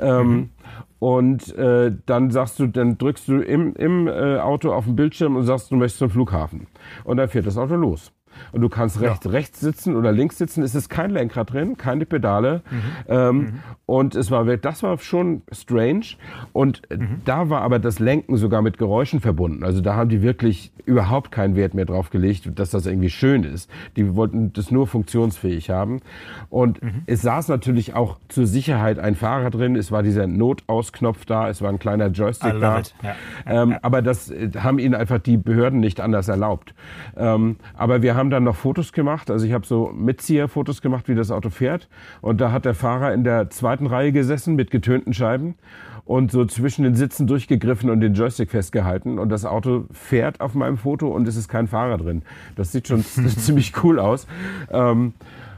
[0.00, 0.50] Ähm, mhm.
[0.98, 5.36] Und äh, dann sagst du, dann drückst du im, im äh, Auto auf den Bildschirm
[5.36, 6.66] und sagst, du möchtest zum Flughafen.
[7.04, 8.10] Und dann fährt das Auto los
[8.52, 9.30] und du kannst rechts, ja.
[9.30, 10.62] rechts sitzen oder links sitzen.
[10.62, 12.62] Es ist kein Lenkrad drin, keine Pedale.
[12.70, 12.82] Mhm.
[13.08, 13.52] Ähm, mhm.
[13.86, 16.16] Und es war, das war schon strange.
[16.52, 17.22] Und mhm.
[17.24, 19.64] da war aber das Lenken sogar mit Geräuschen verbunden.
[19.64, 23.44] Also da haben die wirklich überhaupt keinen Wert mehr drauf gelegt, dass das irgendwie schön
[23.44, 23.70] ist.
[23.96, 26.00] Die wollten das nur funktionsfähig haben.
[26.50, 29.76] Und es saß natürlich auch zur Sicherheit ein Fahrer drin.
[29.76, 31.48] Es war dieser Notausknopf da.
[31.48, 32.82] Es war ein kleiner Joystick da.
[33.02, 33.14] Ja.
[33.46, 33.76] Ähm.
[33.82, 36.74] Aber das äh, haben ihnen einfach die Behörden nicht anders erlaubt.
[37.16, 39.30] Ähm, aber wir haben dann noch Fotos gemacht.
[39.30, 41.88] Also ich habe so Mitzieher-Fotos gemacht, wie das Auto fährt.
[42.20, 45.54] Und da hat der Fahrer in der zweiten Reihe gesessen mit getönten Scheiben
[46.04, 49.18] und so zwischen den Sitzen durchgegriffen und den Joystick festgehalten.
[49.18, 52.22] Und das Auto fährt auf meinem Foto und es ist kein Fahrer drin.
[52.56, 54.26] Das sieht schon ziemlich cool aus.
[54.70, 55.14] Ähm,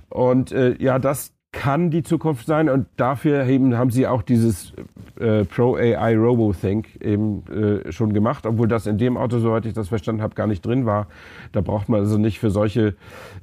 [0.09, 4.73] und äh, ja, das, kann die Zukunft sein und dafür eben haben sie auch dieses
[5.19, 9.65] äh, Pro AI Robo Think eben äh, schon gemacht, obwohl das in dem Auto, soweit
[9.65, 11.07] ich das verstanden habe, gar nicht drin war.
[11.53, 12.95] Da braucht man also nicht für solche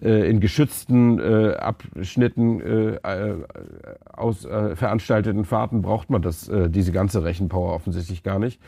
[0.01, 2.99] äh, in geschützten äh, Abschnitten äh,
[4.13, 8.59] aus äh, veranstalteten Fahrten braucht man das diese ganze Rechenpower offensichtlich gar nicht.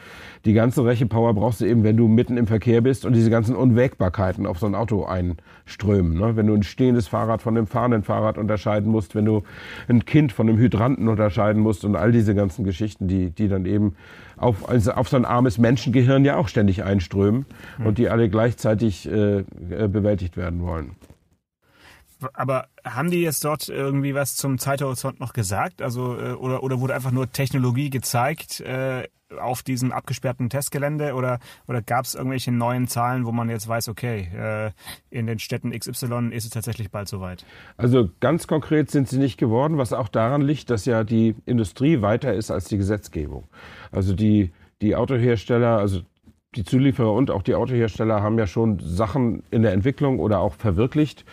[0.45, 3.55] Die ganze Rechenpower brauchst du eben, wenn du mitten im Verkehr bist und diese ganzen
[3.55, 6.17] Unwägbarkeiten auf so ein Auto einströmen.
[6.17, 6.36] Ne?
[6.36, 9.35] Wenn du ein stehendes Fahrrad von einem fahrenden Fahrrad unterscheiden musst, wenn du
[9.88, 13.65] ein Kind von einem Hydranten unterscheiden musst und all diese ganzen Geschichten, die, die dann
[13.65, 13.95] eben
[14.38, 17.45] auf, also auf so ein armes Menschengehirn ja auch ständig einströmen
[17.84, 19.43] und die alle gleichzeitig äh, äh,
[19.88, 20.91] bewältigt werden wollen.
[22.33, 25.81] Aber haben die jetzt dort irgendwie was zum Zeithorizont noch gesagt?
[25.81, 29.07] Also äh, oder oder wurde einfach nur Technologie gezeigt äh,
[29.39, 33.89] auf diesem abgesperrten Testgelände oder oder gab es irgendwelche neuen Zahlen, wo man jetzt weiß,
[33.89, 34.71] okay, äh,
[35.09, 37.45] in den Städten XY ist es tatsächlich bald soweit?
[37.77, 42.01] Also ganz konkret sind sie nicht geworden, was auch daran liegt, dass ja die Industrie
[42.01, 43.47] weiter ist als die Gesetzgebung.
[43.91, 46.01] Also die die Autohersteller, also
[46.56, 50.54] die Zulieferer und auch die Autohersteller haben ja schon Sachen in der Entwicklung oder auch
[50.54, 51.26] verwirklicht,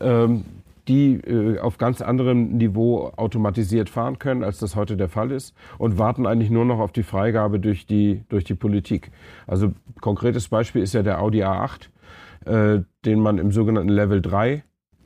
[0.00, 0.44] ähm,
[0.88, 5.54] die äh, auf ganz anderem Niveau automatisiert fahren können, als das heute der Fall ist
[5.78, 9.10] und warten eigentlich nur noch auf die Freigabe durch die, durch die Politik.
[9.46, 11.88] Also konkretes Beispiel ist ja der Audi A8,
[12.44, 14.62] äh, den man im sogenannten Level 3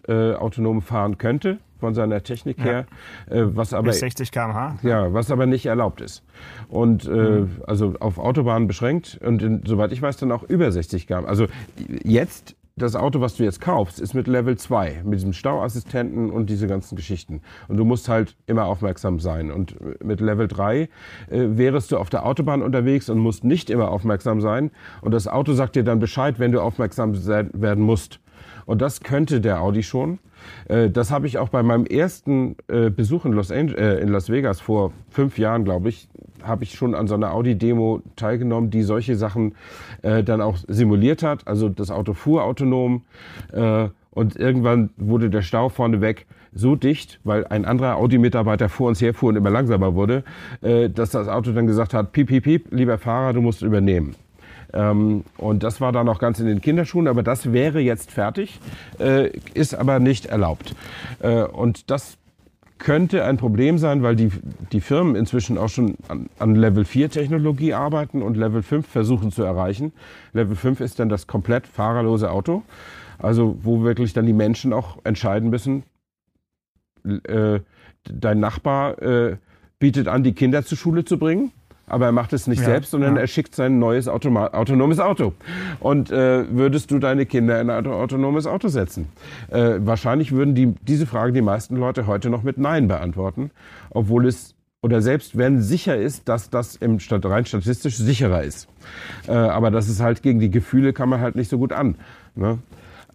[0.08, 2.64] äh, autonom fahren könnte von seiner Technik ja.
[2.64, 2.86] her,
[3.28, 4.78] äh, was aber Bis 60 km/h.
[4.82, 6.22] Ja, was aber nicht erlaubt ist
[6.68, 7.50] und äh, mhm.
[7.66, 11.24] also auf Autobahnen beschränkt und in, soweit ich weiß dann auch über 60 km.
[11.26, 11.46] Also
[12.04, 16.48] jetzt das Auto, was du jetzt kaufst, ist mit Level 2, mit diesem Stauassistenten und
[16.48, 17.42] diese ganzen Geschichten.
[17.68, 19.50] Und du musst halt immer aufmerksam sein.
[19.50, 20.88] Und mit Level 3 äh,
[21.30, 24.70] wärest du auf der Autobahn unterwegs und musst nicht immer aufmerksam sein.
[25.02, 28.20] Und das Auto sagt dir dann Bescheid, wenn du aufmerksam werden musst.
[28.70, 30.20] Und das könnte der Audi schon.
[30.68, 34.06] Äh, das habe ich auch bei meinem ersten äh, Besuch in Los, Angeles, äh, in
[34.10, 36.08] Las Vegas vor fünf Jahren, glaube ich,
[36.44, 39.56] habe ich schon an so einer Audi-Demo teilgenommen, die solche Sachen
[40.02, 41.46] dann auch simuliert hat.
[41.46, 43.02] Also das Auto fuhr autonom
[44.10, 49.28] und irgendwann wurde der Stau vorneweg so dicht, weil ein anderer Audi-Mitarbeiter vor uns herfuhr
[49.28, 50.24] und immer langsamer wurde,
[50.62, 54.16] dass das Auto dann gesagt hat, piep, piep, piep, lieber Fahrer, du musst übernehmen.
[54.72, 58.60] Ähm, und das war dann noch ganz in den Kinderschuhen, aber das wäre jetzt fertig,
[58.98, 60.74] äh, ist aber nicht erlaubt.
[61.20, 62.16] Äh, und das
[62.78, 64.30] könnte ein Problem sein, weil die,
[64.72, 69.30] die Firmen inzwischen auch schon an, an Level 4 Technologie arbeiten und Level 5 versuchen
[69.30, 69.92] zu erreichen.
[70.32, 72.62] Level 5 ist dann das komplett fahrerlose Auto.
[73.18, 75.82] Also wo wirklich dann die Menschen auch entscheiden müssen,
[77.04, 77.60] äh,
[78.04, 79.36] dein Nachbar äh,
[79.78, 81.52] bietet an, die Kinder zur Schule zu bringen
[81.90, 83.22] aber er macht es nicht ja, selbst, sondern ja.
[83.22, 85.32] er schickt sein neues Automa autonomes Auto.
[85.80, 89.08] Und äh, würdest du deine Kinder in ein autonomes Auto setzen?
[89.48, 93.50] Äh, wahrscheinlich würden die, diese Frage die meisten Leute heute noch mit Nein beantworten,
[93.90, 98.66] obwohl es oder selbst wenn sicher ist, dass das im rein statistisch sicherer ist.
[99.28, 101.96] Äh, aber das ist halt gegen die Gefühle kann man halt nicht so gut an.
[102.34, 102.58] Ne?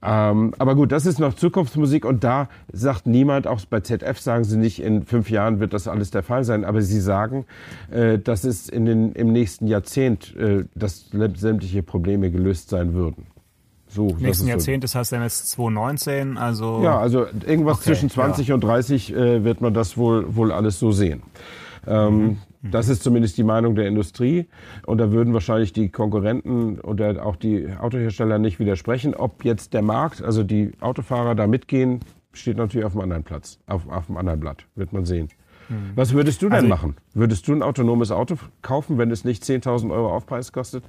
[0.05, 4.43] Ähm, aber gut, das ist noch Zukunftsmusik und da sagt niemand, auch bei ZF sagen
[4.43, 7.45] sie nicht, in fünf Jahren wird das alles der Fall sein, aber sie sagen,
[7.89, 13.25] äh, dass es in den, im nächsten Jahrzehnt, äh, dass sämtliche Probleme gelöst sein würden.
[13.87, 16.79] So, Nächsten Jahrzehnt, das heißt dann jetzt 2019, also.
[16.79, 16.83] So.
[16.83, 20.79] Ja, also irgendwas Okay, zwischen 20 und 30 äh, wird man das wohl, wohl alles
[20.79, 21.23] so sehen.
[21.87, 22.37] Ähm,
[22.71, 24.47] Das ist zumindest die Meinung der Industrie.
[24.85, 29.13] Und da würden wahrscheinlich die Konkurrenten oder auch die Autohersteller nicht widersprechen.
[29.13, 31.99] Ob jetzt der Markt, also die Autofahrer da mitgehen,
[32.33, 34.65] steht natürlich auf einem anderen Platz, auf, auf einem anderen Blatt.
[34.75, 35.29] Wird man sehen.
[35.95, 36.95] Was würdest du denn Also machen?
[37.13, 40.83] Würdest du ein autonomes Auto kaufen, wenn es nicht 10.000 Euro Aufpreis kostet?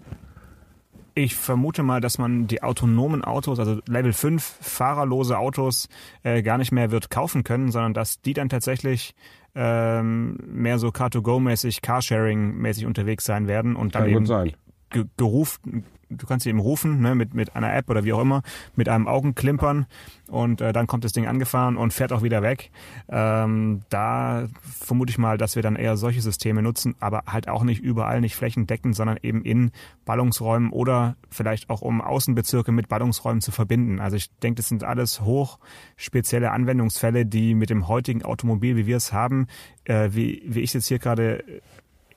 [1.18, 5.88] Ich vermute mal, dass man die autonomen Autos, also Level 5 fahrerlose Autos,
[6.22, 9.14] äh, gar nicht mehr wird kaufen können, sondern dass die dann tatsächlich
[9.54, 14.52] ähm, mehr so Car-to-Go-mäßig, Carsharing-mäßig unterwegs sein werden und dann Kann eben sein.
[14.90, 18.20] Ge gerufen, du kannst sie eben rufen, ne, mit, mit einer App oder wie auch
[18.20, 18.42] immer,
[18.74, 19.86] mit einem Augenklimpern
[20.28, 22.70] und äh, dann kommt das Ding angefahren und fährt auch wieder weg.
[23.08, 27.64] Ähm, da vermute ich mal, dass wir dann eher solche Systeme nutzen, aber halt auch
[27.64, 29.72] nicht überall, nicht flächendeckend, sondern eben in
[30.04, 34.00] Ballungsräumen oder vielleicht auch um Außenbezirke mit Ballungsräumen zu verbinden.
[34.00, 35.58] Also ich denke, das sind alles hoch
[35.96, 39.48] spezielle Anwendungsfälle, die mit dem heutigen Automobil, wie wir es haben,
[39.84, 41.44] äh, wie, wie ich jetzt hier gerade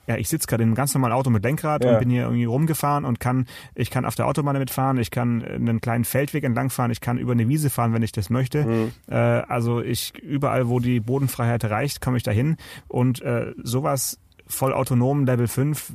[0.09, 1.93] ja, ich sitze gerade in einem ganz normalen Auto mit Lenkrad Ja.
[1.93, 3.45] und bin hier irgendwie rumgefahren und kann,
[3.75, 6.99] ich kann auf der Autobahn damit fahren, ich kann einen kleinen Feldweg entlang fahren, ich
[6.99, 8.65] kann über eine Wiese fahren, wenn ich das möchte.
[8.65, 8.91] Mhm.
[9.07, 12.57] Äh, also ich überall, wo die Bodenfreiheit reicht, komme ich dahin.
[12.87, 15.93] Und äh, sowas voll autonom Level 5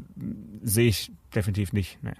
[0.62, 1.98] sehe ich definitiv nicht.
[2.02, 2.12] Nee.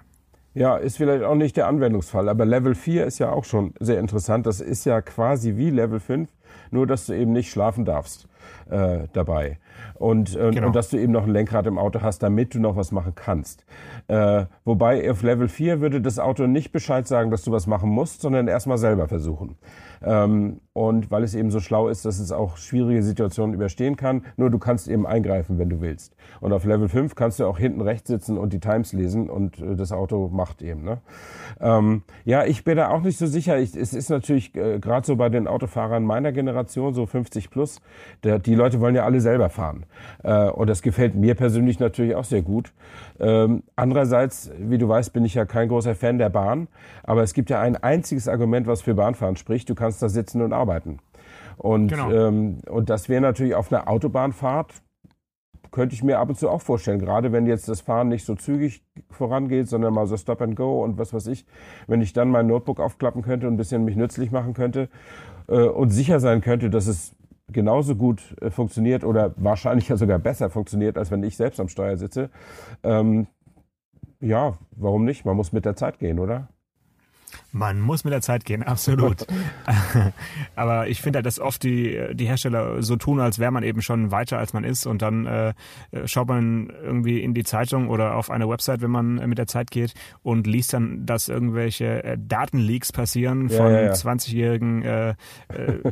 [0.55, 4.01] Ja, ist vielleicht auch nicht der Anwendungsfall, aber Level 4 ist ja auch schon sehr
[4.01, 4.47] interessant.
[4.47, 6.29] Das ist ja quasi wie Level 5,
[6.73, 8.27] nur dass du eben nicht schlafen darfst
[8.71, 9.59] äh, dabei.
[9.95, 10.69] Und, äh, Genau.
[10.69, 13.13] und dass du eben noch ein Lenkrad im Auto hast, damit du noch was machen
[13.15, 13.65] kannst.
[14.09, 17.91] Äh, wobei auf Level 4 würde das Auto nicht Bescheid sagen, dass du was machen
[17.91, 19.57] musst, sondern erstmal selber versuchen.
[20.03, 24.25] Ähm, und weil es eben so schlau ist, dass es auch schwierige Situationen überstehen kann,
[24.37, 26.17] nur du kannst eben eingreifen, wenn du willst.
[26.41, 29.61] Und auf Level 5 kannst du auch hinten rechts sitzen und die Times lesen und
[29.61, 30.83] äh, das Auto macht eben.
[30.85, 30.99] Ne?
[31.61, 33.59] Ähm, ja, ich bin da auch nicht so sicher.
[33.59, 37.81] Ich, es ist natürlich äh, gerade so bei den Autofahrern meiner Generation, so 50 plus,
[38.23, 39.87] der, die Leute wollen ja alle selber fahren.
[40.23, 42.73] Äh, und das gefällt mir persönlich natürlich auch sehr gut.
[43.21, 46.69] Ähm, andererseits, wie du weißt, bin ich ja kein großer Fan der Bahn.
[47.03, 49.69] Aber es gibt ja ein einziges Argument, was für Bahnfahren spricht.
[49.71, 50.99] Du kannst da sitzen und arbeiten.
[51.57, 52.11] Und, Genau.
[52.11, 54.83] ähm, und das wäre natürlich auf einer Autobahnfahrt
[55.75, 58.37] könnte ich mir ab und zu auch vorstellen, gerade wenn jetzt das Fahren nicht so
[58.37, 61.47] zügig vorangeht, sondern mal so Stop and Go und was weiß ich,
[61.89, 64.89] wenn ich dann mein Notebook aufklappen könnte und ein bisschen mich nützlich machen könnte
[65.49, 67.17] äh, und sicher sein könnte, dass es
[67.53, 71.69] genauso gut äh, funktioniert oder wahrscheinlich ja sogar besser funktioniert, als wenn ich selbst am
[71.69, 72.31] Steuer sitze.
[72.83, 73.27] Ähm,
[74.21, 75.25] ja, warum nicht?
[75.25, 76.49] Man muss mit der Zeit gehen, oder?
[77.57, 79.25] Man muss mit der Zeit gehen, absolut.
[80.57, 83.81] Aber ich finde halt, dass oft die, die Hersteller so tun, als wäre man eben
[83.81, 84.87] schon weiter, als man ist.
[84.87, 85.55] Und dann äh,
[86.07, 89.71] schaut man irgendwie in die Zeitung oder auf eine Website, wenn man mit der Zeit
[89.71, 93.93] geht und liest dann, dass irgendwelche äh, Datenleaks passieren Ja, von ja, ja.
[93.93, 95.15] 20-jährigen äh, äh,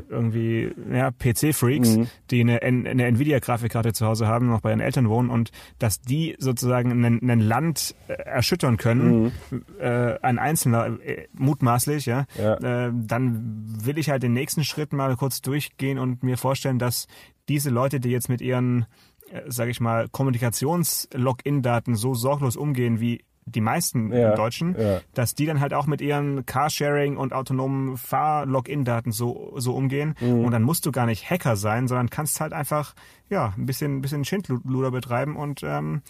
[0.08, 2.06] irgendwie ja, PC-Freaks, Mhm.
[2.30, 6.34] die eine, eine Nvidia-Grafikkarte zu Hause haben, noch bei ihren Eltern wohnen und dass die
[6.38, 9.32] sozusagen ein, ein Land äh, erschüttern können,
[9.78, 12.54] äh, ein Einzelner, äh, mutmaßlich, ja, Ja.
[12.54, 17.06] Äh, dann will ich halt den nächsten Schritt mal kurz durchgehen und mir vorstellen, dass
[17.48, 18.86] diese Leute, die jetzt mit ihren,
[19.30, 25.00] äh, sage ich mal, Kommunikations-Login-Daten so sorglos umgehen wie die meisten Ja, Deutschen, ja.
[25.14, 30.14] dass die dann halt auch mit ihren Carsharing und autonomen Fahr-Login-Daten so, so umgehen.
[30.20, 30.44] Mhm.
[30.44, 32.94] Und dann musst du gar nicht Hacker sein, sondern kannst halt einfach
[33.28, 36.02] ja ein bisschen, ein bisschen Schindluder betreiben und ähm,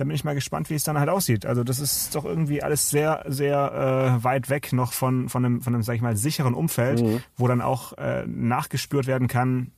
[0.00, 1.44] da bin ich mal gespannt, wie es dann halt aussieht.
[1.44, 5.60] Also das ist doch irgendwie alles sehr, sehr äh, weit weg noch von, von einem,
[5.60, 7.20] von einem, sag ich mal, sicheren Umfeld, Mhm.
[7.36, 9.72] wo dann auch äh, nachgespürt werden kann,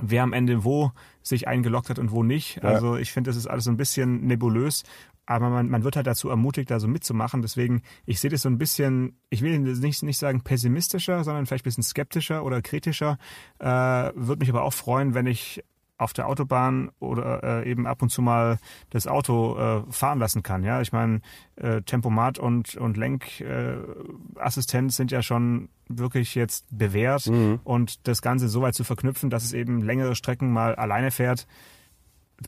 [0.00, 2.56] wer am Ende wo sich eingeloggt hat und wo nicht.
[2.56, 2.62] Ja.
[2.70, 4.82] Also ich finde, das ist alles so ein bisschen nebulös.
[5.26, 7.40] Aber man, man wird halt dazu ermutigt, da so mitzumachen.
[7.40, 11.64] Deswegen, ich sehe das so ein bisschen, ich will nicht, nicht sagen pessimistischer, sondern vielleicht
[11.64, 13.16] ein bisschen skeptischer oder kritischer.
[13.58, 15.64] Äh, Würde mich aber auch freuen, wenn ich
[15.96, 18.58] auf der Autobahn oder äh, eben ab und zu mal
[18.90, 20.64] das Auto äh, fahren lassen kann.
[20.64, 21.20] Ja, ich meine,
[21.56, 27.26] äh, Tempomat und und Lenkassistent äh, sind ja schon wirklich jetzt bewährt
[27.62, 31.46] und das Ganze so weit zu verknüpfen, dass es eben längere Strecken mal alleine fährt,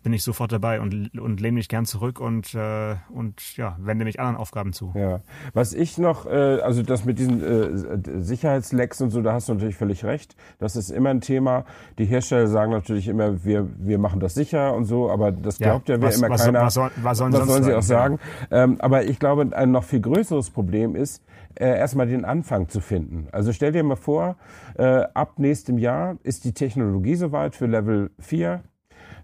[0.03, 4.05] bin ich sofort dabei und, und lehne mich gern zurück und, äh, und ja, wende
[4.05, 4.93] mich anderen Aufgaben zu.
[4.97, 5.21] Ja,
[5.55, 9.55] was ich noch, äh, also das mit diesen äh, Sicherheitslecks und so, da hast du
[9.55, 10.37] natürlich völlig recht.
[10.59, 11.65] Das ist immer ein Thema.
[11.99, 15.71] Die Hersteller sagen natürlich immer, wir, wir machen das sicher und so, aber das Ja,
[15.71, 16.63] glaubt ja, wer was- immer was- keiner.
[16.63, 18.19] was soll- was sollen was sollen sie auch sagen?
[18.51, 21.23] Ähm, aber ich glaube, ein noch viel größeres Problem ist,
[21.55, 23.29] äh, erstmal den Anfang zu finden.
[23.33, 24.37] Also stell dir mal vor,
[24.77, 28.63] äh, ab nächstem Jahr ist die Technologie soweit für Level 4.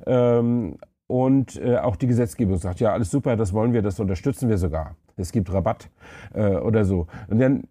[0.07, 4.49] Ähm, und äh, auch die Gesetzgebung sagt, ja, alles super, das wollen wir, das unterstützen
[4.49, 4.97] wir sogar.
[5.17, 5.91] Es gibt Rabatt
[6.33, 7.07] äh, oder so.
[7.29, 7.65] Und dann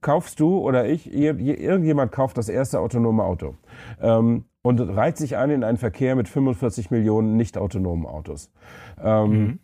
[0.00, 3.54] kaufst du oder ich, irgendjemand kauft das erste autonome Auto
[4.00, 8.50] ähm, und reiht sich ein in einen Verkehr mit 45 Millionen nicht autonomen Autos.
[9.02, 9.58] Ähm, mhm.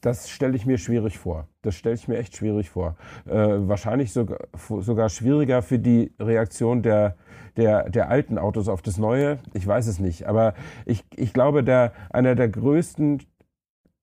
[0.00, 1.48] Das stelle ich mir schwierig vor.
[1.62, 2.96] Das stelle ich mir echt schwierig vor.
[3.26, 4.38] Äh, wahrscheinlich sogar,
[4.80, 7.16] sogar schwieriger für die Reaktion der,
[7.56, 9.38] der, der alten Autos auf das Neue.
[9.54, 10.26] Ich weiß es nicht.
[10.26, 10.54] Aber
[10.84, 13.22] ich, ich glaube, der, einer der größten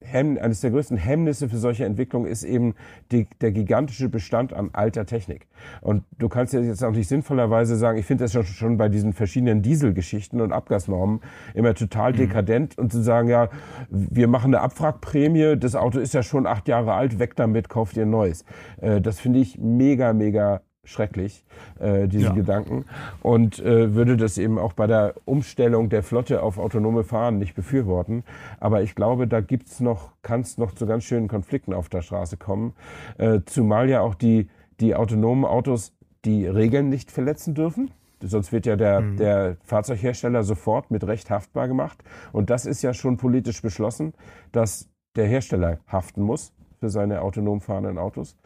[0.03, 2.75] Hemm, eines der größten Hemmnisse für solche Entwicklungen ist eben
[3.11, 5.47] die, der gigantische Bestand an alter Technik.
[5.81, 8.89] Und du kannst ja jetzt auch nicht sinnvollerweise sagen, ich finde das schon, schon bei
[8.89, 11.21] diesen verschiedenen Dieselgeschichten und Abgasnormen
[11.53, 12.17] immer total mhm.
[12.17, 13.49] dekadent und zu sagen, ja,
[13.89, 17.97] wir machen eine Abwrackprämie, das Auto ist ja schon acht Jahre alt, weg damit, kauft
[17.97, 18.45] ihr ein neues.
[18.81, 21.45] Äh, das finde ich mega, mega schrecklich,
[21.79, 22.33] äh, diese ja.
[22.33, 22.85] Gedanken.
[23.21, 27.55] Und äh, würde das eben auch bei der Umstellung der Flotte auf autonome Fahren nicht
[27.55, 28.23] befürworten.
[28.59, 32.01] Aber ich glaube, da gibt's noch, kann es noch zu ganz schönen Konflikten auf der
[32.01, 32.73] Straße kommen.
[33.17, 35.93] Äh, zumal ja auch die, die autonomen Autos
[36.25, 37.91] die Regeln nicht verletzen dürfen.
[38.21, 39.17] Sonst wird ja der, mhm.
[39.17, 42.03] der Fahrzeughersteller sofort mit Recht haftbar gemacht.
[42.31, 44.13] Und das ist ja schon politisch beschlossen,
[44.51, 48.37] dass der Hersteller haften muss für seine autonom fahrenden Autos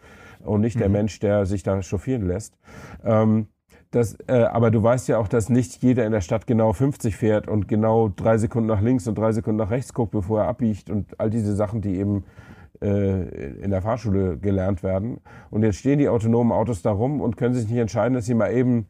[0.44, 0.80] und nicht mhm.
[0.80, 2.58] der Mensch, der sich da chauffieren lässt.
[3.04, 3.48] Ähm,
[3.92, 7.16] das, äh, aber du weißt ja auch, dass nicht jeder in der Stadt genau 50
[7.16, 10.48] fährt und genau drei Sekunden nach links und drei Sekunden nach rechts guckt, bevor er
[10.48, 12.26] abbiegt und all diese Sachen, die eben
[12.82, 15.22] äh, in der Fahrschule gelernt werden.
[15.50, 18.36] Und jetzt stehen die autonomen Autos da rum und können sich nicht entscheiden, dass sie
[18.36, 18.88] mal eben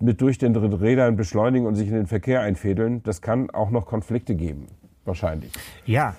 [0.00, 3.02] mit durch den Rädern beschleunigen und sich in den Verkehr einfädeln.
[3.04, 4.66] Das kann auch noch Konflikte geben,
[5.04, 5.52] wahrscheinlich.
[5.86, 6.16] Ja,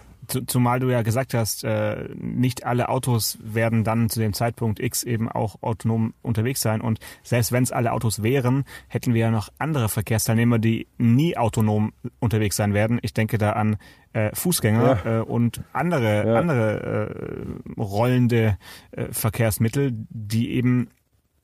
[0.47, 5.03] Zumal du ja gesagt hast, äh, nicht alle Autos werden dann zu dem Zeitpunkt X
[5.03, 6.81] eben auch autonom unterwegs sein.
[6.81, 11.37] Und selbst wenn es alle Autos wären, hätten wir ja noch andere Verkehrsteilnehmer, die nie
[11.37, 12.99] autonom unterwegs sein werden.
[13.01, 13.77] Ich denke da an
[14.13, 15.19] äh, Fußgänger ja.
[15.19, 16.35] äh, und andere, ja.
[16.35, 17.15] andere
[17.77, 18.57] äh, rollende
[18.91, 20.89] äh, Verkehrsmittel, die eben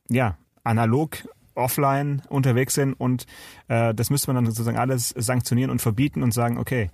[0.10, 1.18] ja analog
[1.56, 3.26] offline unterwegs sind und
[3.68, 6.90] äh, das müsste man dann sozusagen alles sanktionieren und verbieten und sagen, okay,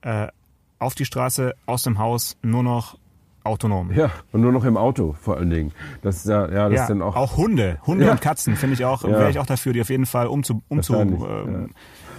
[0.00, 0.28] äh,
[0.78, 2.98] auf die Straße, aus dem Haus, nur noch
[3.44, 3.90] autonom.
[3.92, 5.72] Ja, und nur noch im Auto vor allen Dingen.
[6.02, 7.16] Das ja, ja, das ja, dann auch.
[7.16, 8.12] Auch Hunde, Hunde ja.
[8.12, 9.10] und Katzen finde ich auch, ja.
[9.10, 11.68] wäre ich auch dafür, die auf jeden Fall umzu, umzu äh,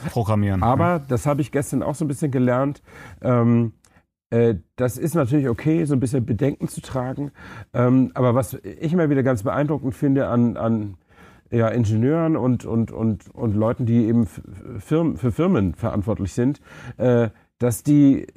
[0.10, 0.64] programmieren.
[0.64, 2.82] Aber das habe ich gestern auch so ein bisschen gelernt.
[3.22, 3.74] Ähm,
[4.32, 7.32] äh, das ist natürlich okay, so ein bisschen Bedenken zu tragen.
[7.74, 10.98] Ähm, aber was ich immer wieder ganz beeindruckend finde an, an
[11.52, 14.28] ja, Ingenieuren und, und, und, und Leuten, die eben
[14.80, 16.62] Firmen, für Firmen verantwortlich sind,
[16.98, 18.28] äh, dass die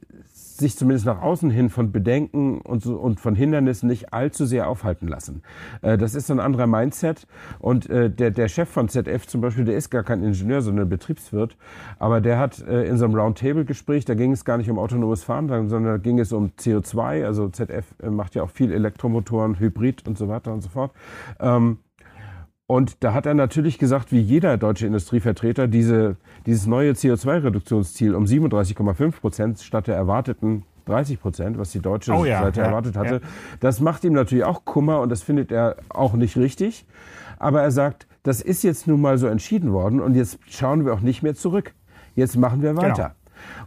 [0.58, 4.68] sich zumindest nach außen hin von Bedenken und, so, und von Hindernissen nicht allzu sehr
[4.68, 5.42] aufhalten lassen.
[5.82, 7.26] Äh, das ist so ein anderer Mindset.
[7.58, 10.88] Und äh, der, der Chef von ZF zum Beispiel, der ist gar kein Ingenieur, sondern
[10.88, 11.56] Betriebswirt.
[11.98, 15.24] Aber der hat äh, in so einem Roundtable-Gespräch, da ging es gar nicht um autonomes
[15.24, 17.24] Fahren, sondern da ging es um CO2.
[17.24, 20.92] Also ZF äh, macht ja auch viel Elektromotoren, Hybrid und so weiter und so fort.
[21.40, 21.78] Ähm,
[22.72, 28.24] und da hat er natürlich gesagt, wie jeder deutsche Industrievertreter, diese, dieses neue CO2-Reduktionsziel um
[28.24, 32.96] 37,5 Prozent statt der erwarteten 30 Prozent, was die deutsche oh ja, Seite ja, erwartet
[32.96, 33.28] hatte, ja.
[33.60, 36.86] das macht ihm natürlich auch Kummer und das findet er auch nicht richtig.
[37.38, 40.94] Aber er sagt, das ist jetzt nun mal so entschieden worden und jetzt schauen wir
[40.94, 41.74] auch nicht mehr zurück.
[42.14, 43.14] Jetzt machen wir weiter.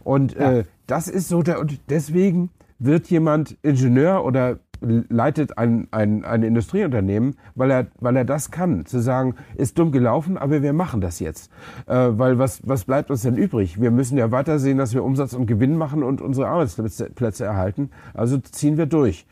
[0.02, 6.24] Und äh, das ist so der, und deswegen wird jemand Ingenieur oder leitet ein, ein,
[6.24, 8.86] ein Industrieunternehmen, weil er, weil er das kann.
[8.86, 11.50] Zu sagen, ist dumm gelaufen, aber wir machen das jetzt.
[11.86, 13.80] Äh, weil was, was bleibt uns denn übrig?
[13.80, 17.90] Wir müssen ja weitersehen, dass wir Umsatz und Gewinn machen und unsere Arbeitsplätze erhalten.
[18.14, 19.26] Also ziehen wir durch.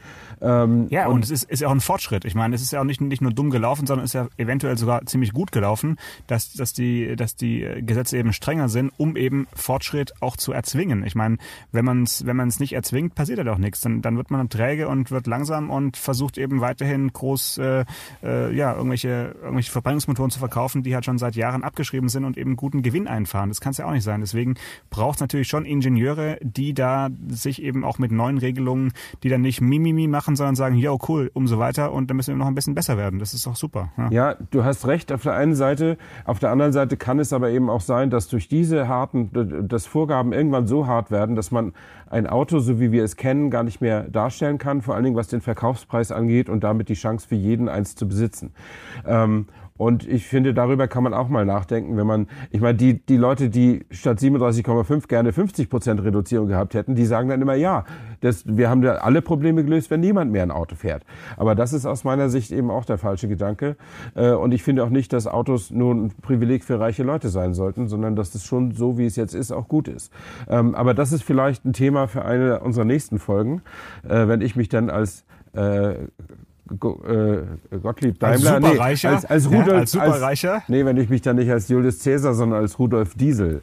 [0.44, 2.24] Ähm, ja, und, und, es ist, ist ja auch ein Fortschritt.
[2.24, 4.28] Ich meine, es ist ja auch nicht, nicht nur dumm gelaufen, sondern es ist ja
[4.36, 9.16] eventuell sogar ziemlich gut gelaufen, dass, dass, die, dass die Gesetze eben strenger sind, um
[9.16, 11.04] eben Fortschritt auch zu erzwingen.
[11.04, 11.38] Ich meine,
[11.72, 13.80] wenn man es wenn man's nicht erzwingt, passiert ja halt doch nichts.
[13.80, 17.84] Dann, dann wird man träge und wird langsam und versucht eben weiterhin groß äh,
[18.22, 22.36] äh, ja, irgendwelche, irgendwelche Verbrennungsmotoren zu verkaufen, die halt schon seit Jahren abgeschrieben sind und
[22.36, 23.48] eben guten Gewinn einfahren.
[23.48, 24.20] Das kann es ja auch nicht sein.
[24.20, 24.54] Deswegen
[24.90, 29.40] braucht es natürlich schon Ingenieure, die da sich eben auch mit neuen Regelungen, die dann
[29.40, 32.54] nicht Mimimi machen, sondern sagen, ja cool, umso weiter und dann müssen wir noch ein
[32.54, 33.18] bisschen besser werden.
[33.18, 33.90] Das ist doch super.
[33.96, 34.08] Ja.
[34.10, 35.96] ja, du hast recht auf der einen Seite.
[36.24, 39.86] Auf der anderen Seite kann es aber eben auch sein, dass durch diese harten, dass
[39.86, 41.72] Vorgaben irgendwann so hart werden, dass man
[42.10, 45.16] ein Auto, so wie wir es kennen, gar nicht mehr darstellen kann, vor allen Dingen
[45.16, 48.52] was den Verkaufspreis angeht und damit die Chance für jeden eins zu besitzen.
[49.06, 53.04] Ähm, Und ich finde, darüber kann man auch mal nachdenken, wenn man, ich meine, die,
[53.04, 57.56] die Leute, die statt 37,5 gerne 50 Prozent Reduzierung gehabt hätten, die sagen dann immer,
[57.56, 57.84] ja,
[58.20, 61.02] das, wir haben da alle Probleme gelöst, wenn niemand mehr ein Auto fährt.
[61.36, 63.76] Aber das ist aus meiner Sicht eben auch der falsche Gedanke.
[64.14, 67.52] Äh, und ich finde auch nicht, dass Autos nur ein Privileg für reiche Leute sein
[67.52, 70.12] sollten, sondern dass das schon so, wie es jetzt ist, auch gut ist.
[70.48, 73.60] Ähm, aber das ist vielleicht ein Thema für eine unserer nächsten Folgen,
[74.04, 75.94] äh, wenn ich mich dann als äh,
[76.66, 80.54] Gottlieb Daimler, als Superreicher, nee, als, als Rudolf, ja, als Superreicher.
[80.54, 83.60] Als, nee, wenn ich mich dann nicht als Julius Caesar, sondern als Rudolf Diesel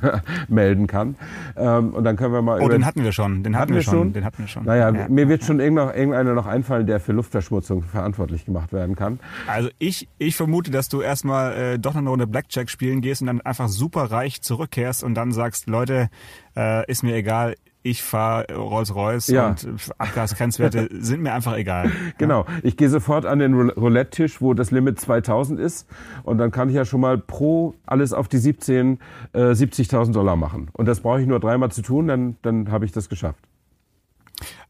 [0.48, 1.16] melden kann.
[1.56, 2.60] Ähm, und dann können wir mal.
[2.60, 3.42] Oh, den hatten wir schon.
[3.42, 3.94] Den hatten, hatten wir schon.
[3.94, 4.12] schon.
[4.12, 4.64] Den hatten wir schon.
[4.64, 5.08] Naja, ja.
[5.08, 9.18] mir wird schon irgendeiner noch einfallen, der für Luftverschmutzung verantwortlich gemacht werden kann.
[9.48, 13.22] Also ich, ich vermute, dass du erstmal äh, doch noch eine Runde Blackjack spielen gehst
[13.22, 16.10] und dann einfach superreich zurückkehrst und dann sagst, Leute,
[16.56, 17.56] äh, ist mir egal,
[17.86, 19.48] ich fahre Rolls-Royce ja.
[19.48, 19.66] und
[19.98, 21.92] Abgasgrenzwerte sind mir einfach egal.
[22.18, 22.44] Genau.
[22.62, 25.86] Ich gehe sofort an den Roulette-Tisch, wo das Limit 2000 ist
[26.24, 28.98] und dann kann ich ja schon mal pro alles auf die 17
[29.32, 30.68] äh, 70.000 Dollar machen.
[30.72, 33.38] Und das brauche ich nur dreimal zu tun, dann, dann habe ich das geschafft.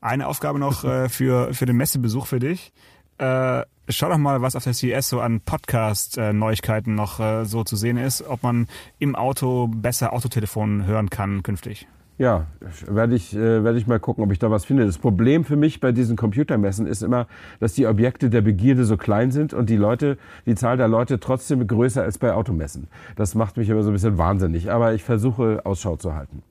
[0.00, 2.72] Eine Aufgabe noch äh, für, für den Messebesuch für dich.
[3.18, 7.76] Äh, schau doch mal, was auf der CES so an Podcast-Neuigkeiten noch äh, so zu
[7.76, 11.88] sehen ist, ob man im Auto besser Autotelefon hören kann künftig.
[12.18, 12.46] Ja,
[12.86, 14.86] werde ich, äh, werde ich mal gucken, ob ich da was finde.
[14.86, 17.26] Das Problem für mich bei diesen Computermessen ist immer,
[17.60, 21.20] dass die Objekte der Begierde so klein sind und die Leute, die Zahl der Leute
[21.20, 22.88] trotzdem größer als bei Automessen.
[23.16, 26.42] Das macht mich immer so ein bisschen wahnsinnig, aber ich versuche Ausschau zu halten.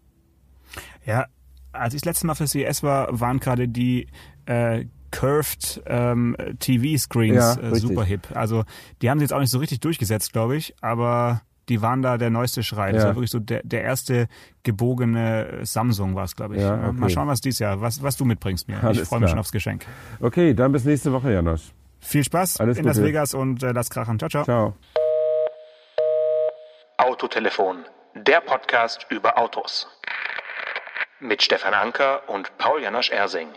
[1.04, 1.26] Ja,
[1.72, 4.08] als ich das letzte Mal für CES war, waren gerade die
[4.46, 8.28] äh, Curved ähm, TV-Screens ja, äh, super hip.
[8.36, 8.66] Also
[9.02, 12.18] die haben sie jetzt auch nicht so richtig durchgesetzt, glaube ich, aber die waren da
[12.18, 12.92] der neueste Schrei.
[12.92, 13.10] Das ja.
[13.10, 14.28] war wirklich so der, der erste
[14.64, 16.62] gebogene Samsung war es, glaube ich.
[16.62, 16.92] Ja, okay.
[16.94, 18.84] Mal schauen, was dies Jahr, was, was du mitbringst mir.
[18.84, 19.86] Alles ich freue mich schon aufs Geschenk.
[20.20, 21.74] Okay, dann bis nächste Woche, Janos.
[22.00, 22.98] Viel Spaß Alles in Gute.
[22.98, 24.20] Las Vegas und äh, lass krachen.
[24.20, 24.44] Ciao, ciao.
[24.44, 24.74] Ciao.
[26.98, 29.88] Autotelefon, der Podcast über Autos.
[31.20, 33.48] Mit Stefan Anker und Paul Janosch Ersing.